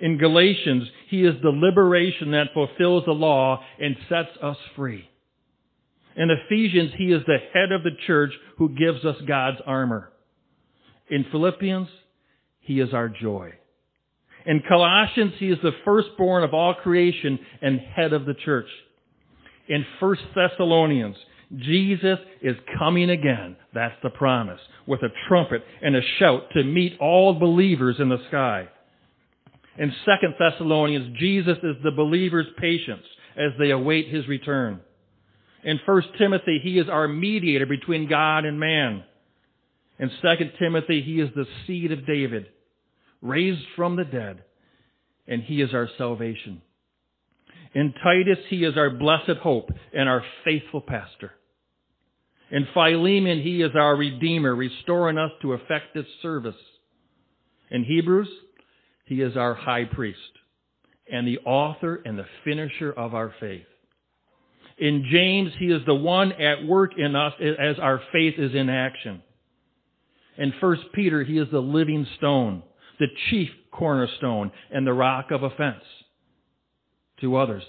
In 0.00 0.18
Galatians, 0.18 0.88
He 1.08 1.24
is 1.24 1.34
the 1.42 1.50
liberation 1.50 2.32
that 2.32 2.52
fulfills 2.52 3.04
the 3.04 3.12
law 3.12 3.62
and 3.80 3.96
sets 4.08 4.36
us 4.42 4.56
free. 4.76 5.08
In 6.16 6.30
Ephesians, 6.30 6.92
He 6.96 7.12
is 7.12 7.22
the 7.26 7.38
head 7.54 7.72
of 7.72 7.82
the 7.84 7.96
church 8.06 8.32
who 8.56 8.70
gives 8.70 9.04
us 9.04 9.16
God's 9.26 9.58
armor. 9.66 10.10
In 11.10 11.24
Philippians, 11.30 11.88
He 12.60 12.80
is 12.80 12.92
our 12.92 13.08
joy. 13.08 13.52
In 14.46 14.62
Colossians, 14.68 15.34
He 15.38 15.50
is 15.50 15.58
the 15.62 15.72
firstborn 15.84 16.42
of 16.42 16.54
all 16.54 16.74
creation 16.74 17.38
and 17.62 17.78
head 17.78 18.12
of 18.12 18.26
the 18.26 18.34
church. 18.34 18.68
In 19.68 19.84
1 20.00 20.16
Thessalonians, 20.34 21.16
Jesus 21.56 22.18
is 22.42 22.56
coming 22.78 23.10
again. 23.10 23.56
That's 23.74 23.94
the 24.02 24.10
promise. 24.10 24.60
With 24.86 25.02
a 25.02 25.08
trumpet 25.28 25.62
and 25.82 25.96
a 25.96 26.00
shout 26.18 26.44
to 26.54 26.62
meet 26.62 26.98
all 27.00 27.34
believers 27.34 27.96
in 27.98 28.08
the 28.08 28.22
sky. 28.28 28.68
In 29.78 29.92
2 30.04 30.12
Thessalonians, 30.38 31.16
Jesus 31.18 31.56
is 31.62 31.76
the 31.82 31.92
believer's 31.92 32.48
patience 32.58 33.04
as 33.36 33.52
they 33.58 33.70
await 33.70 34.08
his 34.08 34.26
return. 34.26 34.80
In 35.64 35.78
1 35.84 36.02
Timothy, 36.18 36.60
he 36.62 36.78
is 36.78 36.88
our 36.88 37.08
mediator 37.08 37.66
between 37.66 38.08
God 38.08 38.44
and 38.44 38.58
man. 38.58 39.04
In 39.98 40.10
2 40.22 40.34
Timothy, 40.58 41.02
he 41.02 41.20
is 41.20 41.30
the 41.34 41.46
seed 41.66 41.92
of 41.92 42.06
David, 42.06 42.46
raised 43.22 43.64
from 43.74 43.96
the 43.96 44.04
dead, 44.04 44.44
and 45.26 45.42
he 45.42 45.60
is 45.60 45.74
our 45.74 45.88
salvation. 45.96 46.62
In 47.74 47.92
Titus, 48.02 48.38
he 48.48 48.64
is 48.64 48.76
our 48.76 48.90
blessed 48.90 49.38
hope 49.42 49.70
and 49.92 50.08
our 50.08 50.24
faithful 50.44 50.80
pastor. 50.80 51.32
In 52.50 52.66
Philemon, 52.72 53.42
he 53.42 53.62
is 53.62 53.72
our 53.74 53.94
redeemer, 53.94 54.54
restoring 54.54 55.18
us 55.18 55.30
to 55.42 55.52
effective 55.52 56.06
service. 56.22 56.56
In 57.70 57.84
Hebrews, 57.84 58.28
he 59.04 59.20
is 59.20 59.36
our 59.36 59.54
high 59.54 59.84
priest 59.84 60.18
and 61.10 61.26
the 61.26 61.38
author 61.40 62.02
and 62.04 62.18
the 62.18 62.26
finisher 62.44 62.92
of 62.92 63.14
our 63.14 63.34
faith. 63.40 63.66
In 64.78 65.06
James, 65.10 65.52
he 65.58 65.66
is 65.66 65.82
the 65.86 65.94
one 65.94 66.32
at 66.32 66.64
work 66.64 66.92
in 66.96 67.16
us 67.16 67.34
as 67.40 67.78
our 67.78 68.00
faith 68.12 68.34
is 68.38 68.54
in 68.54 68.70
action. 68.70 69.22
In 70.38 70.52
1 70.60 70.76
Peter, 70.94 71.24
he 71.24 71.38
is 71.38 71.48
the 71.50 71.60
living 71.60 72.06
stone, 72.16 72.62
the 73.00 73.08
chief 73.28 73.50
cornerstone, 73.72 74.52
and 74.70 74.86
the 74.86 74.92
rock 74.92 75.30
of 75.30 75.42
offense 75.42 75.82
to 77.20 77.36
others. 77.36 77.64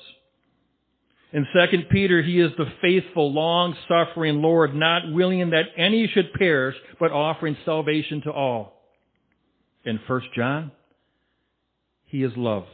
In 1.32 1.46
2 1.53 1.77
Peter, 1.91 2.24
he 2.24 2.39
is 2.39 2.51
the 2.58 2.65
faithful, 2.82 3.32
long-suffering 3.32 4.41
Lord, 4.41 4.74
not 4.74 5.12
willing 5.12 5.51
that 5.51 5.68
any 5.77 6.10
should 6.12 6.34
perish, 6.34 6.75
but 7.00 7.12
offering 7.12 7.56
salvation 7.65 8.22
to 8.22 8.32
all. 8.32 8.82
In 9.86 10.00
1 10.08 10.22
John, 10.36 10.72
he 12.06 12.24
is 12.24 12.32
love 12.36 12.65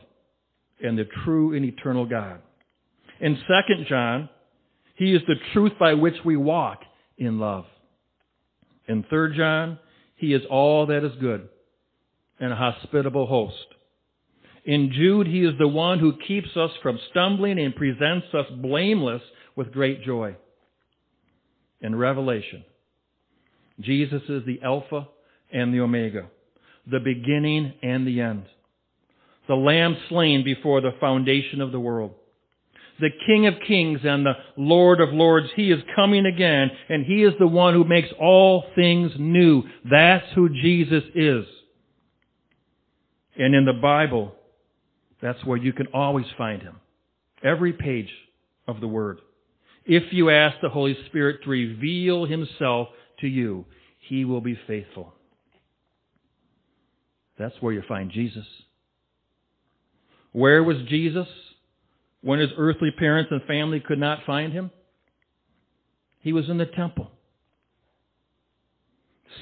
and 0.82 0.98
the 0.98 1.06
true 1.24 1.56
and 1.56 1.66
eternal 1.66 2.06
God. 2.06 2.42
In 3.20 3.36
2 3.36 3.86
John, 3.88 4.30
He 4.96 5.14
is 5.14 5.22
the 5.28 5.36
truth 5.54 5.74
by 5.80 5.94
which 5.94 6.16
we 6.24 6.38
walk 6.38 6.80
in 7.18 7.40
love. 7.40 7.66
In 8.88 9.04
3 9.10 9.38
John, 9.38 9.80
He 10.16 10.34
is 10.34 10.42
all 10.50 10.86
that 10.88 11.04
is 11.04 11.14
good 11.20 11.50
and 12.40 12.52
a 12.52 12.56
hospitable 12.56 13.28
host. 13.28 13.66
In 14.66 14.92
Jude, 14.92 15.28
He 15.28 15.44
is 15.44 15.58
the 15.58 15.68
one 15.68 16.00
who 16.00 16.18
keeps 16.28 16.56
us 16.58 16.72
from 16.82 17.00
stumbling 17.12 17.60
and 17.60 17.76
presents 17.76 18.28
us 18.34 18.48
blameless 18.58 19.22
with 19.56 19.72
great 19.72 20.04
joy. 20.04 20.36
In 21.82 21.96
Revelation, 21.96 22.64
Jesus 23.80 24.24
is 24.28 24.44
the 24.46 24.60
Alpha 24.64 25.08
and 25.52 25.74
the 25.74 25.82
Omega, 25.82 26.28
the 26.90 27.00
beginning 27.00 27.74
and 27.84 28.08
the 28.08 28.22
end 28.22 28.46
the 29.48 29.56
Lamb 29.56 29.98
slain 30.10 30.44
before 30.44 30.82
the 30.82 30.94
foundation 31.00 31.62
of 31.62 31.72
the 31.72 31.80
world. 31.80 32.12
The 33.00 33.10
King 33.28 33.46
of 33.48 33.56
Kings 33.68 34.00
and 34.04 34.26
the 34.26 34.34
Lord 34.56 35.02
of 35.02 35.10
Lords, 35.10 35.48
He 35.56 35.72
is 35.72 35.82
coming 35.96 36.26
again, 36.26 36.72
and 36.90 37.06
He 37.06 37.24
is 37.24 37.34
the 37.40 37.48
one 37.48 37.74
who 37.74 37.84
makes 37.84 38.08
all 38.20 38.66
things 38.74 39.12
new. 39.20 39.64
That's 39.90 40.26
who 40.34 40.50
Jesus 40.50 41.04
is. 41.14 41.46
And 43.38 43.54
in 43.54 43.66
the 43.66 43.74
Bible, 43.74 44.35
that's 45.22 45.44
where 45.46 45.58
you 45.58 45.74
can 45.74 45.88
always 45.88 46.26
find 46.38 46.62
Him. 46.62 46.76
Every 47.44 47.74
page 47.74 48.10
of 48.68 48.82
the 48.82 48.88
Word. 48.88 49.20
If 49.86 50.12
you 50.12 50.30
ask 50.30 50.58
the 50.62 50.70
Holy 50.70 50.98
Spirit 51.08 51.44
to 51.44 51.50
reveal 51.50 52.26
Himself 52.26 52.90
to 53.22 53.28
you, 53.28 53.66
he 54.08 54.26
will 54.26 54.42
be 54.42 54.58
faithful. 54.68 55.14
That's 57.38 57.56
where 57.60 57.74
you 57.74 57.84
find 57.88 58.12
Jesus. 58.12 58.46
Where 60.32 60.64
was 60.64 60.78
Jesus 60.88 61.28
when 62.22 62.40
his 62.40 62.50
earthly 62.58 62.92
parents 62.92 63.32
and 63.32 63.42
family 63.44 63.80
could 63.80 64.00
not 64.00 64.20
find 64.26 64.54
him? 64.54 64.72
He 66.22 66.34
was 66.34 66.50
in 66.50 66.58
the 66.58 66.66
temple, 66.66 67.12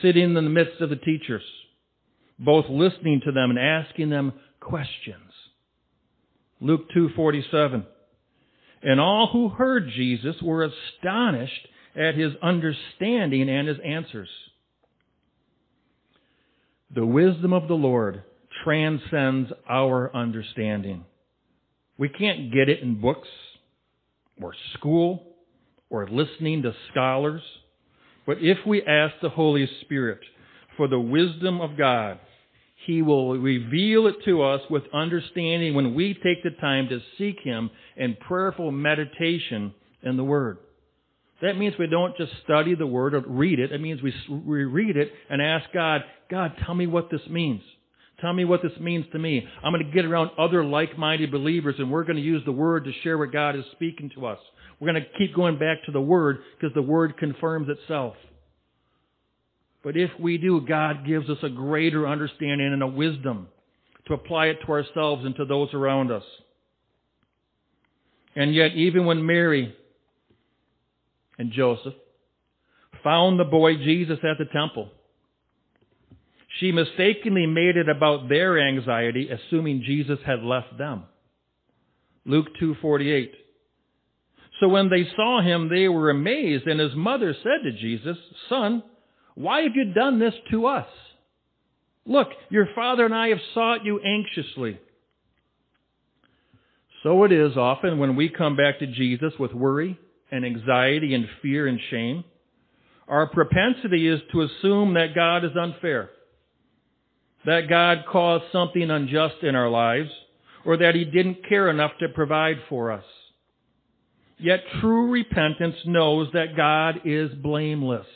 sitting 0.01 0.23
in 0.23 0.33
the 0.33 0.41
midst 0.41 0.81
of 0.81 0.89
the 0.89 0.95
teachers, 0.97 1.43
both 2.37 2.65
listening 2.69 3.21
to 3.25 3.31
them 3.31 3.49
and 3.49 3.59
asking 3.59 4.09
them 4.09 4.33
questions. 4.59 5.32
Luke 6.63 6.89
2:47 6.95 7.85
And 8.81 8.99
all 8.99 9.27
who 9.27 9.49
heard 9.49 9.89
Jesus 9.89 10.41
were 10.41 10.63
astonished 10.63 11.67
at 11.93 12.15
his 12.15 12.33
understanding 12.41 13.49
and 13.49 13.67
his 13.67 13.77
answers. 13.83 14.29
The 16.89 17.05
wisdom 17.05 17.51
of 17.51 17.67
the 17.67 17.75
Lord 17.75 18.23
transcends 18.63 19.51
our 19.67 20.15
understanding. 20.15 21.03
We 21.97 22.07
can't 22.07 22.53
get 22.53 22.69
it 22.69 22.79
in 22.79 23.01
books 23.01 23.27
or 24.41 24.55
school 24.75 25.35
or 25.89 26.07
listening 26.07 26.61
to 26.61 26.73
scholars. 26.91 27.41
But 28.25 28.37
if 28.39 28.59
we 28.65 28.83
ask 28.83 29.15
the 29.21 29.29
Holy 29.29 29.67
Spirit 29.81 30.21
for 30.77 30.87
the 30.87 30.99
wisdom 30.99 31.59
of 31.59 31.77
God, 31.77 32.19
He 32.85 33.01
will 33.01 33.37
reveal 33.37 34.07
it 34.07 34.15
to 34.25 34.43
us 34.43 34.61
with 34.69 34.83
understanding 34.93 35.73
when 35.73 35.93
we 35.93 36.13
take 36.13 36.43
the 36.43 36.51
time 36.59 36.89
to 36.89 36.99
seek 37.17 37.37
Him 37.43 37.69
in 37.95 38.17
prayerful 38.27 38.71
meditation 38.71 39.73
in 40.01 40.17
the 40.17 40.23
Word. 40.23 40.57
That 41.41 41.57
means 41.57 41.75
we 41.77 41.87
don't 41.87 42.15
just 42.17 42.31
study 42.43 42.75
the 42.75 42.87
Word 42.87 43.13
or 43.13 43.21
read 43.21 43.59
it. 43.59 43.71
It 43.71 43.81
means 43.81 44.01
we, 44.01 44.13
we 44.29 44.65
read 44.65 44.97
it 44.97 45.11
and 45.29 45.41
ask 45.41 45.65
God, 45.73 46.01
God, 46.29 46.53
tell 46.65 46.75
me 46.75 46.87
what 46.87 47.09
this 47.09 47.21
means. 47.29 47.61
Tell 48.21 48.33
me 48.33 48.45
what 48.45 48.61
this 48.61 48.79
means 48.79 49.05
to 49.11 49.19
me. 49.19 49.45
I'm 49.63 49.73
going 49.73 49.85
to 49.85 49.91
get 49.91 50.05
around 50.05 50.31
other 50.37 50.63
like-minded 50.63 51.31
believers 51.31 51.75
and 51.79 51.91
we're 51.91 52.05
going 52.05 52.15
to 52.15 52.21
use 52.21 52.41
the 52.45 52.53
Word 52.53 52.85
to 52.85 52.91
share 53.03 53.17
what 53.17 53.33
God 53.33 53.55
is 53.55 53.65
speaking 53.73 54.09
to 54.15 54.25
us. 54.25 54.39
We're 54.79 54.91
going 54.91 55.03
to 55.03 55.17
keep 55.17 55.35
going 55.35 55.59
back 55.59 55.83
to 55.85 55.91
the 55.91 56.01
Word 56.01 56.39
because 56.57 56.73
the 56.73 56.81
Word 56.81 57.17
confirms 57.17 57.67
itself. 57.69 58.15
But 59.83 59.97
if 59.97 60.11
we 60.19 60.37
do, 60.37 60.61
God 60.61 61.05
gives 61.05 61.29
us 61.29 61.39
a 61.43 61.49
greater 61.49 62.07
understanding 62.07 62.71
and 62.71 62.81
a 62.81 62.87
wisdom 62.87 63.47
to 64.07 64.13
apply 64.13 64.47
it 64.47 64.57
to 64.65 64.71
ourselves 64.71 65.25
and 65.25 65.35
to 65.35 65.45
those 65.45 65.73
around 65.73 66.11
us. 66.11 66.23
And 68.35 68.55
yet, 68.55 68.71
even 68.73 69.05
when 69.05 69.25
Mary 69.25 69.75
and 71.37 71.51
Joseph 71.51 71.93
found 73.03 73.39
the 73.39 73.43
boy 73.45 73.75
Jesus 73.75 74.19
at 74.23 74.37
the 74.37 74.45
temple. 74.51 74.89
She 76.59 76.71
mistakenly 76.71 77.45
made 77.45 77.77
it 77.77 77.89
about 77.89 78.29
their 78.29 78.59
anxiety, 78.59 79.29
assuming 79.29 79.83
Jesus 79.85 80.19
had 80.25 80.43
left 80.43 80.77
them. 80.77 81.03
Luke 82.25 82.55
2:48. 82.59 83.35
So 84.59 84.69
when 84.69 84.89
they 84.89 85.05
saw 85.15 85.41
him, 85.41 85.67
they 85.67 85.89
were 85.89 86.09
amazed, 86.09 86.67
and 86.67 86.79
his 86.79 86.95
mother 86.95 87.33
said 87.33 87.63
to 87.63 87.71
Jesus, 87.71 88.17
"Son, 88.47 88.83
why 89.35 89.61
have 89.61 89.75
you 89.75 89.93
done 89.93 90.19
this 90.19 90.35
to 90.51 90.67
us? 90.67 90.87
Look, 92.05 92.29
your 92.49 92.67
father 92.75 93.05
and 93.05 93.15
I 93.15 93.29
have 93.29 93.41
sought 93.53 93.85
you 93.85 93.99
anxiously." 93.99 94.77
So 97.01 97.23
it 97.23 97.31
is 97.31 97.57
often 97.57 97.97
when 97.97 98.15
we 98.15 98.29
come 98.29 98.55
back 98.55 98.79
to 98.79 98.87
Jesus 98.87 99.37
with 99.37 99.53
worry, 99.53 99.97
and 100.33 100.43
anxiety 100.45 101.13
and 101.13 101.29
fear 101.43 101.67
and 101.67 101.79
shame, 101.91 102.23
our 103.07 103.27
propensity 103.27 104.07
is 104.07 104.19
to 104.31 104.41
assume 104.41 104.95
that 104.95 105.13
God 105.13 105.45
is 105.45 105.55
unfair, 105.55 106.09
that 107.45 107.69
God 107.69 108.05
caused 108.09 108.45
something 108.51 108.89
unjust 108.89 109.43
in 109.43 109.55
our 109.55 109.69
lives, 109.69 110.09
or 110.65 110.77
that 110.77 110.95
He 110.95 111.05
didn't 111.05 111.47
care 111.47 111.69
enough 111.69 111.91
to 111.99 112.09
provide 112.09 112.57
for 112.67 112.91
us. 112.91 113.03
Yet 114.39 114.63
true 114.81 115.11
repentance 115.11 115.75
knows 115.85 116.29
that 116.33 116.55
God 116.57 117.01
is 117.05 117.29
blameless, 117.35 118.07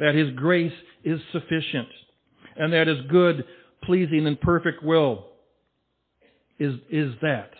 that 0.00 0.14
His 0.14 0.30
grace 0.34 0.72
is 1.04 1.20
sufficient, 1.32 1.88
and 2.56 2.72
that 2.72 2.86
His 2.86 3.00
good, 3.10 3.44
pleasing, 3.82 4.26
and 4.26 4.40
perfect 4.40 4.82
will 4.82 5.26
is, 6.58 6.74
is 6.90 7.14
that 7.22 7.50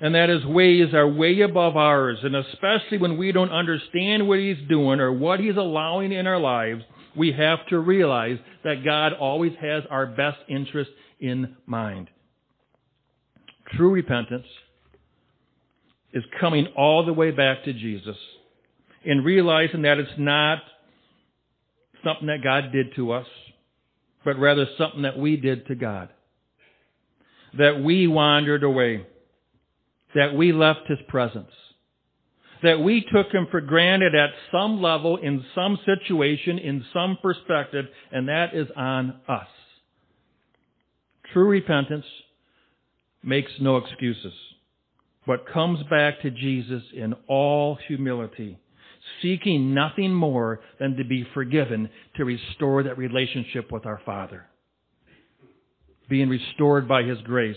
and 0.00 0.14
that 0.14 0.28
his 0.28 0.44
ways 0.44 0.92
are 0.92 1.08
way 1.08 1.40
above 1.40 1.76
ours. 1.76 2.18
And 2.22 2.34
especially 2.34 2.98
when 2.98 3.16
we 3.16 3.32
don't 3.32 3.50
understand 3.50 4.26
what 4.26 4.38
he's 4.38 4.58
doing 4.68 5.00
or 5.00 5.12
what 5.12 5.40
he's 5.40 5.56
allowing 5.56 6.12
in 6.12 6.26
our 6.26 6.38
lives, 6.38 6.82
we 7.16 7.32
have 7.32 7.60
to 7.68 7.78
realize 7.78 8.38
that 8.64 8.84
God 8.84 9.12
always 9.12 9.52
has 9.60 9.84
our 9.90 10.06
best 10.06 10.38
interest 10.48 10.90
in 11.20 11.56
mind. 11.66 12.10
True 13.76 13.92
repentance 13.92 14.46
is 16.12 16.24
coming 16.40 16.66
all 16.76 17.06
the 17.06 17.12
way 17.12 17.30
back 17.30 17.64
to 17.64 17.72
Jesus 17.72 18.16
and 19.04 19.24
realizing 19.24 19.82
that 19.82 19.98
it's 19.98 20.10
not 20.18 20.58
something 22.04 22.26
that 22.26 22.42
God 22.42 22.72
did 22.72 22.94
to 22.96 23.12
us, 23.12 23.26
but 24.24 24.38
rather 24.38 24.66
something 24.78 25.02
that 25.02 25.18
we 25.18 25.36
did 25.36 25.66
to 25.68 25.74
God. 25.74 26.10
That 27.56 27.82
we 27.82 28.06
wandered 28.06 28.62
away 28.62 29.06
that 30.14 30.34
we 30.34 30.52
left 30.52 30.86
his 30.86 30.98
presence. 31.08 31.50
That 32.62 32.80
we 32.80 33.04
took 33.12 33.32
him 33.32 33.46
for 33.50 33.60
granted 33.60 34.14
at 34.14 34.30
some 34.50 34.80
level, 34.80 35.18
in 35.18 35.44
some 35.54 35.78
situation, 35.84 36.58
in 36.58 36.84
some 36.92 37.18
perspective, 37.20 37.86
and 38.10 38.28
that 38.28 38.54
is 38.54 38.68
on 38.76 39.20
us. 39.28 39.48
True 41.32 41.48
repentance 41.48 42.06
makes 43.22 43.50
no 43.60 43.76
excuses, 43.76 44.32
but 45.26 45.46
comes 45.52 45.80
back 45.90 46.22
to 46.22 46.30
Jesus 46.30 46.82
in 46.94 47.14
all 47.28 47.76
humility, 47.88 48.58
seeking 49.22 49.74
nothing 49.74 50.12
more 50.14 50.60
than 50.78 50.96
to 50.96 51.04
be 51.04 51.26
forgiven 51.34 51.88
to 52.16 52.24
restore 52.24 52.82
that 52.82 52.98
relationship 52.98 53.70
with 53.70 53.86
our 53.86 54.00
Father. 54.04 54.46
Being 56.08 56.28
restored 56.28 56.86
by 56.88 57.02
His 57.02 57.20
grace, 57.22 57.56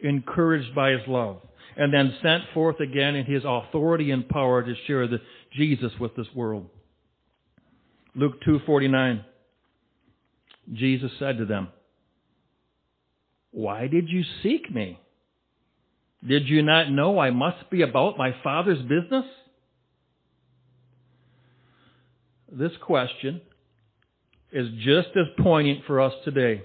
encouraged 0.00 0.74
by 0.74 0.90
His 0.90 1.06
love 1.06 1.40
and 1.76 1.92
then 1.92 2.14
sent 2.22 2.44
forth 2.52 2.80
again 2.80 3.14
in 3.14 3.24
his 3.24 3.42
authority 3.44 4.10
and 4.10 4.28
power 4.28 4.62
to 4.62 4.74
share 4.86 5.06
the 5.06 5.20
Jesus 5.52 5.92
with 5.98 6.14
this 6.16 6.26
world. 6.34 6.68
Luke 8.14 8.40
2:49 8.42 9.24
Jesus 10.72 11.12
said 11.18 11.38
to 11.38 11.44
them, 11.44 11.68
"Why 13.50 13.86
did 13.86 14.08
you 14.08 14.22
seek 14.42 14.70
me? 14.70 14.98
Did 16.26 16.48
you 16.48 16.62
not 16.62 16.90
know 16.90 17.18
I 17.18 17.30
must 17.30 17.68
be 17.70 17.82
about 17.82 18.16
my 18.16 18.32
Father's 18.42 18.80
business?" 18.82 19.26
This 22.56 22.72
question 22.80 23.40
is 24.52 24.68
just 24.84 25.08
as 25.16 25.26
poignant 25.42 25.84
for 25.86 26.00
us 26.00 26.12
today. 26.24 26.62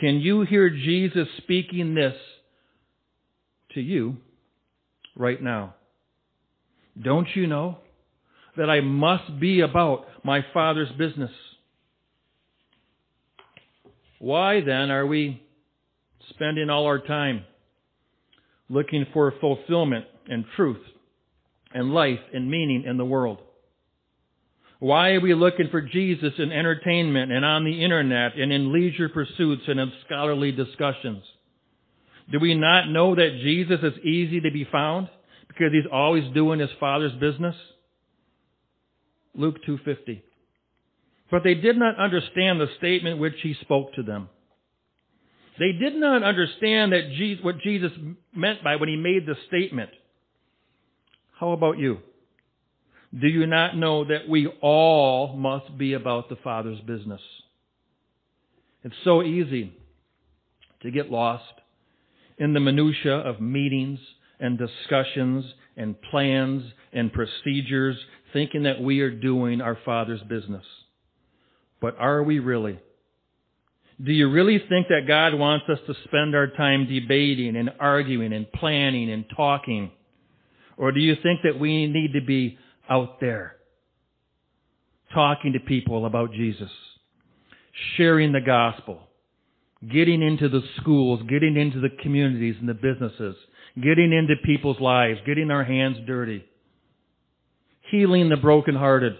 Can 0.00 0.20
you 0.20 0.42
hear 0.42 0.70
Jesus 0.70 1.26
speaking 1.38 1.94
this 1.94 2.14
to 3.74 3.80
you 3.80 4.16
right 5.16 5.42
now. 5.42 5.74
Don't 7.00 7.28
you 7.34 7.46
know 7.46 7.78
that 8.56 8.70
I 8.70 8.80
must 8.80 9.38
be 9.38 9.60
about 9.60 10.06
my 10.24 10.44
Father's 10.52 10.90
business? 10.98 11.30
Why 14.18 14.60
then 14.60 14.90
are 14.90 15.06
we 15.06 15.42
spending 16.30 16.70
all 16.70 16.86
our 16.86 16.98
time 16.98 17.44
looking 18.68 19.06
for 19.12 19.32
fulfillment 19.40 20.06
and 20.28 20.44
truth 20.56 20.82
and 21.72 21.92
life 21.94 22.18
and 22.32 22.50
meaning 22.50 22.84
in 22.84 22.96
the 22.96 23.04
world? 23.04 23.38
Why 24.80 25.10
are 25.12 25.20
we 25.20 25.34
looking 25.34 25.68
for 25.70 25.80
Jesus 25.80 26.34
in 26.38 26.52
entertainment 26.52 27.32
and 27.32 27.44
on 27.44 27.64
the 27.64 27.82
internet 27.82 28.36
and 28.36 28.52
in 28.52 28.72
leisure 28.72 29.08
pursuits 29.08 29.62
and 29.66 29.80
in 29.80 29.92
scholarly 30.06 30.52
discussions? 30.52 31.24
Do 32.30 32.38
we 32.38 32.54
not 32.54 32.88
know 32.88 33.14
that 33.14 33.40
Jesus 33.42 33.80
is 33.82 34.04
easy 34.04 34.40
to 34.40 34.50
be 34.52 34.64
found 34.70 35.08
because 35.48 35.72
he's 35.72 35.90
always 35.90 36.32
doing 36.32 36.60
his 36.60 36.70
Father's 36.78 37.14
business? 37.14 37.56
Luke 39.34 39.56
2:50. 39.64 40.22
But 41.30 41.42
they 41.42 41.54
did 41.54 41.76
not 41.76 41.96
understand 41.96 42.60
the 42.60 42.68
statement 42.78 43.18
which 43.18 43.40
he 43.42 43.54
spoke 43.54 43.94
to 43.94 44.02
them. 44.02 44.28
They 45.58 45.72
did 45.72 45.96
not 45.96 46.22
understand 46.22 46.92
that 46.92 47.10
Jesus, 47.10 47.44
what 47.44 47.58
Jesus 47.58 47.92
meant 48.34 48.62
by 48.62 48.76
when 48.76 48.88
he 48.88 48.96
made 48.96 49.26
the 49.26 49.34
statement. 49.48 49.90
How 51.32 51.50
about 51.50 51.78
you? 51.78 51.98
Do 53.16 53.26
you 53.26 53.46
not 53.46 53.76
know 53.76 54.04
that 54.04 54.28
we 54.28 54.46
all 54.60 55.34
must 55.36 55.78
be 55.78 55.94
about 55.94 56.28
the 56.28 56.36
Father's 56.36 56.80
business? 56.80 57.20
It's 58.84 58.94
so 59.04 59.22
easy 59.22 59.72
to 60.82 60.90
get 60.90 61.10
lost 61.10 61.44
in 62.38 62.52
the 62.52 62.60
minutia 62.60 63.16
of 63.16 63.40
meetings 63.40 63.98
and 64.38 64.58
discussions 64.58 65.44
and 65.76 66.00
plans 66.10 66.64
and 66.92 67.12
procedures, 67.12 67.96
thinking 68.32 68.64
that 68.64 68.80
we 68.80 69.00
are 69.00 69.10
doing 69.10 69.60
our 69.60 69.78
Father's 69.84 70.22
business. 70.22 70.64
But 71.80 71.96
are 71.98 72.22
we 72.22 72.38
really? 72.38 72.78
Do 74.02 74.12
you 74.12 74.30
really 74.30 74.58
think 74.68 74.88
that 74.88 75.08
God 75.08 75.34
wants 75.34 75.66
us 75.68 75.78
to 75.86 75.94
spend 76.04 76.34
our 76.34 76.46
time 76.46 76.86
debating 76.86 77.56
and 77.56 77.70
arguing 77.80 78.32
and 78.32 78.50
planning 78.52 79.10
and 79.10 79.24
talking? 79.36 79.90
Or 80.76 80.92
do 80.92 81.00
you 81.00 81.16
think 81.20 81.40
that 81.42 81.58
we 81.58 81.88
need 81.88 82.12
to 82.12 82.20
be 82.24 82.58
out 82.88 83.20
there 83.20 83.56
talking 85.12 85.54
to 85.54 85.60
people 85.60 86.06
about 86.06 86.32
Jesus, 86.32 86.70
sharing 87.96 88.32
the 88.32 88.40
gospel, 88.40 89.00
getting 89.90 90.22
into 90.22 90.48
the 90.48 90.62
schools, 90.80 91.20
getting 91.28 91.56
into 91.56 91.80
the 91.80 91.90
communities 92.02 92.56
and 92.60 92.68
the 92.68 92.74
businesses, 92.74 93.36
getting 93.76 94.12
into 94.12 94.34
people's 94.44 94.80
lives, 94.80 95.20
getting 95.26 95.50
our 95.50 95.64
hands 95.64 95.96
dirty, 96.06 96.44
healing 97.90 98.28
the 98.28 98.36
brokenhearted, 98.36 99.14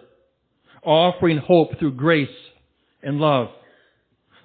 offering 0.83 1.39
hope 1.39 1.79
through 1.79 1.95
grace 1.95 2.29
and 3.03 3.19
love. 3.19 3.49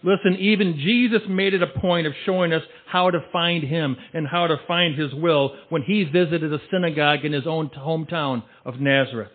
Listen, 0.03 0.35
even 0.37 0.79
Jesus 0.79 1.21
made 1.29 1.53
it 1.53 1.63
a 1.63 1.79
point 1.79 2.05
of 2.05 2.13
showing 2.25 2.51
us 2.51 2.63
how 2.85 3.09
to 3.09 3.23
find 3.31 3.63
Him 3.63 3.95
and 4.13 4.27
how 4.27 4.47
to 4.47 4.57
find 4.67 4.99
His 4.99 5.13
will 5.13 5.55
when 5.69 5.81
He 5.81 6.03
visited 6.03 6.53
a 6.53 6.59
synagogue 6.69 7.23
in 7.23 7.31
His 7.31 7.47
own 7.47 7.69
hometown 7.69 8.43
of 8.65 8.81
Nazareth. 8.81 9.31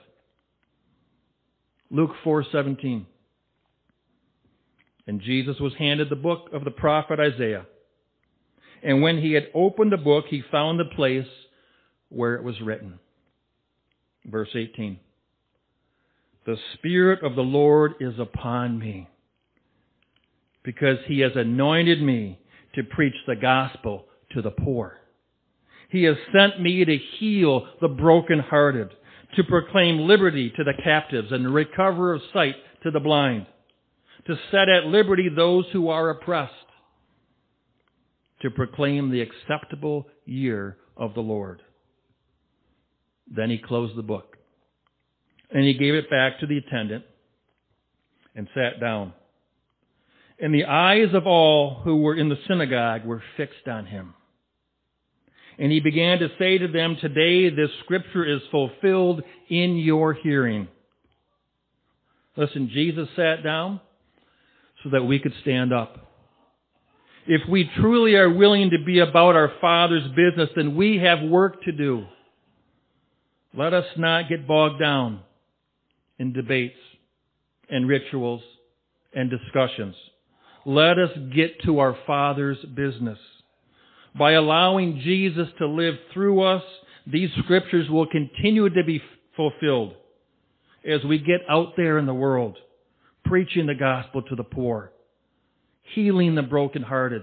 Luke 1.90 2.10
4:17. 2.24 3.06
And 5.06 5.22
Jesus 5.22 5.58
was 5.58 5.72
handed 5.78 6.10
the 6.10 6.16
book 6.16 6.50
of 6.52 6.64
the 6.64 6.70
prophet 6.70 7.18
Isaiah. 7.18 7.64
And 8.82 9.00
when 9.00 9.18
he 9.18 9.32
had 9.32 9.48
opened 9.54 9.90
the 9.90 9.96
book, 9.96 10.26
he 10.28 10.42
found 10.50 10.78
the 10.78 10.84
place 10.84 11.26
where 12.10 12.34
it 12.34 12.44
was 12.44 12.60
written. 12.60 12.98
Verse 14.26 14.50
18. 14.54 15.00
The 16.44 16.56
Spirit 16.74 17.22
of 17.24 17.34
the 17.36 17.42
Lord 17.42 17.94
is 18.00 18.18
upon 18.18 18.78
me 18.78 19.08
because 20.68 20.98
he 21.06 21.20
has 21.20 21.32
anointed 21.34 22.02
me 22.02 22.38
to 22.74 22.82
preach 22.82 23.14
the 23.26 23.34
gospel 23.34 24.04
to 24.30 24.42
the 24.42 24.50
poor. 24.50 24.98
He 25.88 26.02
has 26.02 26.16
sent 26.30 26.60
me 26.60 26.84
to 26.84 26.98
heal 27.18 27.66
the 27.80 27.88
brokenhearted, 27.88 28.90
to 29.36 29.44
proclaim 29.44 30.00
liberty 30.00 30.52
to 30.54 30.64
the 30.64 30.74
captives 30.84 31.32
and 31.32 31.46
the 31.46 31.48
recover 31.48 32.12
of 32.12 32.20
sight 32.34 32.54
to 32.82 32.90
the 32.90 33.00
blind, 33.00 33.46
to 34.26 34.38
set 34.50 34.68
at 34.68 34.84
liberty 34.84 35.30
those 35.34 35.64
who 35.72 35.88
are 35.88 36.10
oppressed, 36.10 36.52
to 38.42 38.50
proclaim 38.50 39.10
the 39.10 39.22
acceptable 39.22 40.06
year 40.26 40.76
of 40.98 41.14
the 41.14 41.22
Lord. 41.22 41.62
Then 43.26 43.48
he 43.48 43.56
closed 43.56 43.96
the 43.96 44.02
book. 44.02 44.36
And 45.50 45.64
he 45.64 45.72
gave 45.72 45.94
it 45.94 46.10
back 46.10 46.40
to 46.40 46.46
the 46.46 46.58
attendant 46.58 47.06
and 48.36 48.48
sat 48.54 48.78
down. 48.78 49.14
And 50.40 50.54
the 50.54 50.66
eyes 50.66 51.14
of 51.14 51.26
all 51.26 51.80
who 51.82 51.96
were 51.96 52.14
in 52.14 52.28
the 52.28 52.38
synagogue 52.46 53.04
were 53.04 53.22
fixed 53.36 53.66
on 53.66 53.86
him. 53.86 54.14
And 55.58 55.72
he 55.72 55.80
began 55.80 56.20
to 56.20 56.28
say 56.38 56.58
to 56.58 56.68
them, 56.68 56.96
Today 57.00 57.50
this 57.50 57.70
scripture 57.82 58.24
is 58.24 58.40
fulfilled 58.50 59.22
in 59.48 59.76
your 59.76 60.14
hearing. 60.14 60.68
Listen, 62.36 62.70
Jesus 62.72 63.08
sat 63.16 63.42
down 63.42 63.80
so 64.84 64.90
that 64.90 65.02
we 65.02 65.18
could 65.18 65.34
stand 65.42 65.72
up. 65.72 66.08
If 67.26 67.42
we 67.48 67.68
truly 67.76 68.14
are 68.14 68.32
willing 68.32 68.70
to 68.70 68.78
be 68.86 69.00
about 69.00 69.34
our 69.34 69.52
Father's 69.60 70.08
business, 70.10 70.48
then 70.54 70.76
we 70.76 70.98
have 70.98 71.20
work 71.20 71.62
to 71.64 71.72
do. 71.72 72.06
Let 73.52 73.74
us 73.74 73.86
not 73.96 74.28
get 74.28 74.46
bogged 74.46 74.78
down 74.78 75.20
in 76.18 76.32
debates 76.32 76.78
and 77.68 77.88
rituals 77.88 78.42
and 79.12 79.28
discussions. 79.28 79.96
Let 80.68 80.98
us 80.98 81.08
get 81.34 81.62
to 81.64 81.78
our 81.78 81.96
Father's 82.06 82.58
business. 82.58 83.18
By 84.18 84.32
allowing 84.32 85.00
Jesus 85.02 85.48
to 85.56 85.66
live 85.66 85.94
through 86.12 86.42
us, 86.42 86.62
these 87.10 87.30
scriptures 87.42 87.88
will 87.88 88.04
continue 88.04 88.68
to 88.68 88.84
be 88.84 89.00
fulfilled 89.34 89.94
as 90.86 91.02
we 91.04 91.20
get 91.20 91.40
out 91.48 91.72
there 91.78 91.96
in 91.96 92.04
the 92.04 92.12
world, 92.12 92.58
preaching 93.24 93.64
the 93.64 93.74
gospel 93.74 94.20
to 94.20 94.36
the 94.36 94.44
poor, 94.44 94.92
healing 95.94 96.34
the 96.34 96.42
brokenhearted, 96.42 97.22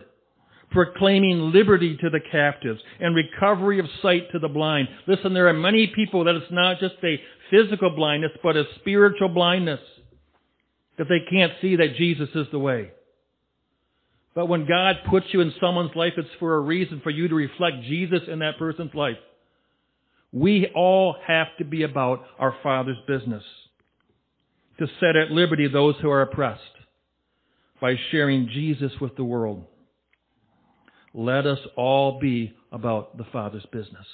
proclaiming 0.72 1.52
liberty 1.52 1.96
to 1.98 2.10
the 2.10 2.22
captives, 2.32 2.82
and 3.00 3.16
recovery 3.16 3.78
of 3.78 3.86
sight 4.02 4.32
to 4.32 4.40
the 4.40 4.48
blind. 4.48 4.88
Listen, 5.06 5.36
there 5.36 5.50
are 5.50 5.54
many 5.54 5.86
people 5.86 6.24
that 6.24 6.34
it's 6.34 6.52
not 6.52 6.80
just 6.80 6.96
a 7.04 7.22
physical 7.52 7.92
blindness, 7.92 8.32
but 8.42 8.58
a 8.58 8.64
spiritual 8.80 9.30
blindness, 9.30 9.82
that 10.98 11.08
they 11.08 11.20
can't 11.30 11.54
see 11.62 11.76
that 11.76 11.96
Jesus 11.96 12.30
is 12.34 12.48
the 12.52 12.58
way. 12.58 12.90
But 14.36 14.48
when 14.48 14.68
God 14.68 14.98
puts 15.10 15.28
you 15.32 15.40
in 15.40 15.54
someone's 15.62 15.96
life, 15.96 16.14
it's 16.18 16.28
for 16.40 16.56
a 16.56 16.60
reason 16.60 17.00
for 17.02 17.10
you 17.10 17.30
to 17.30 17.36
reflect 17.36 17.84
Jesus 17.88 18.22
in 18.28 18.40
that 18.40 18.60
person's 18.60 18.94
life. 18.94 19.18
We 20.34 20.68
all 20.76 21.16
have 21.26 21.48
to 21.60 21.64
be 21.64 21.84
about 21.84 22.26
our 22.38 22.54
Father's 22.62 22.98
business. 23.08 23.44
To 24.80 24.88
set 25.00 25.16
at 25.16 25.32
liberty 25.32 25.70
those 25.70 25.96
who 26.02 26.10
are 26.10 26.22
oppressed 26.22 26.62
by 27.80 27.96
sharing 28.12 28.50
Jesus 28.50 28.92
with 29.00 29.16
the 29.16 29.24
world. 29.24 29.64
Let 31.14 31.46
us 31.48 31.60
all 31.78 32.20
be 32.20 32.54
about 32.74 33.18
the 33.18 33.24
Father's 33.32 33.66
business. 33.72 34.06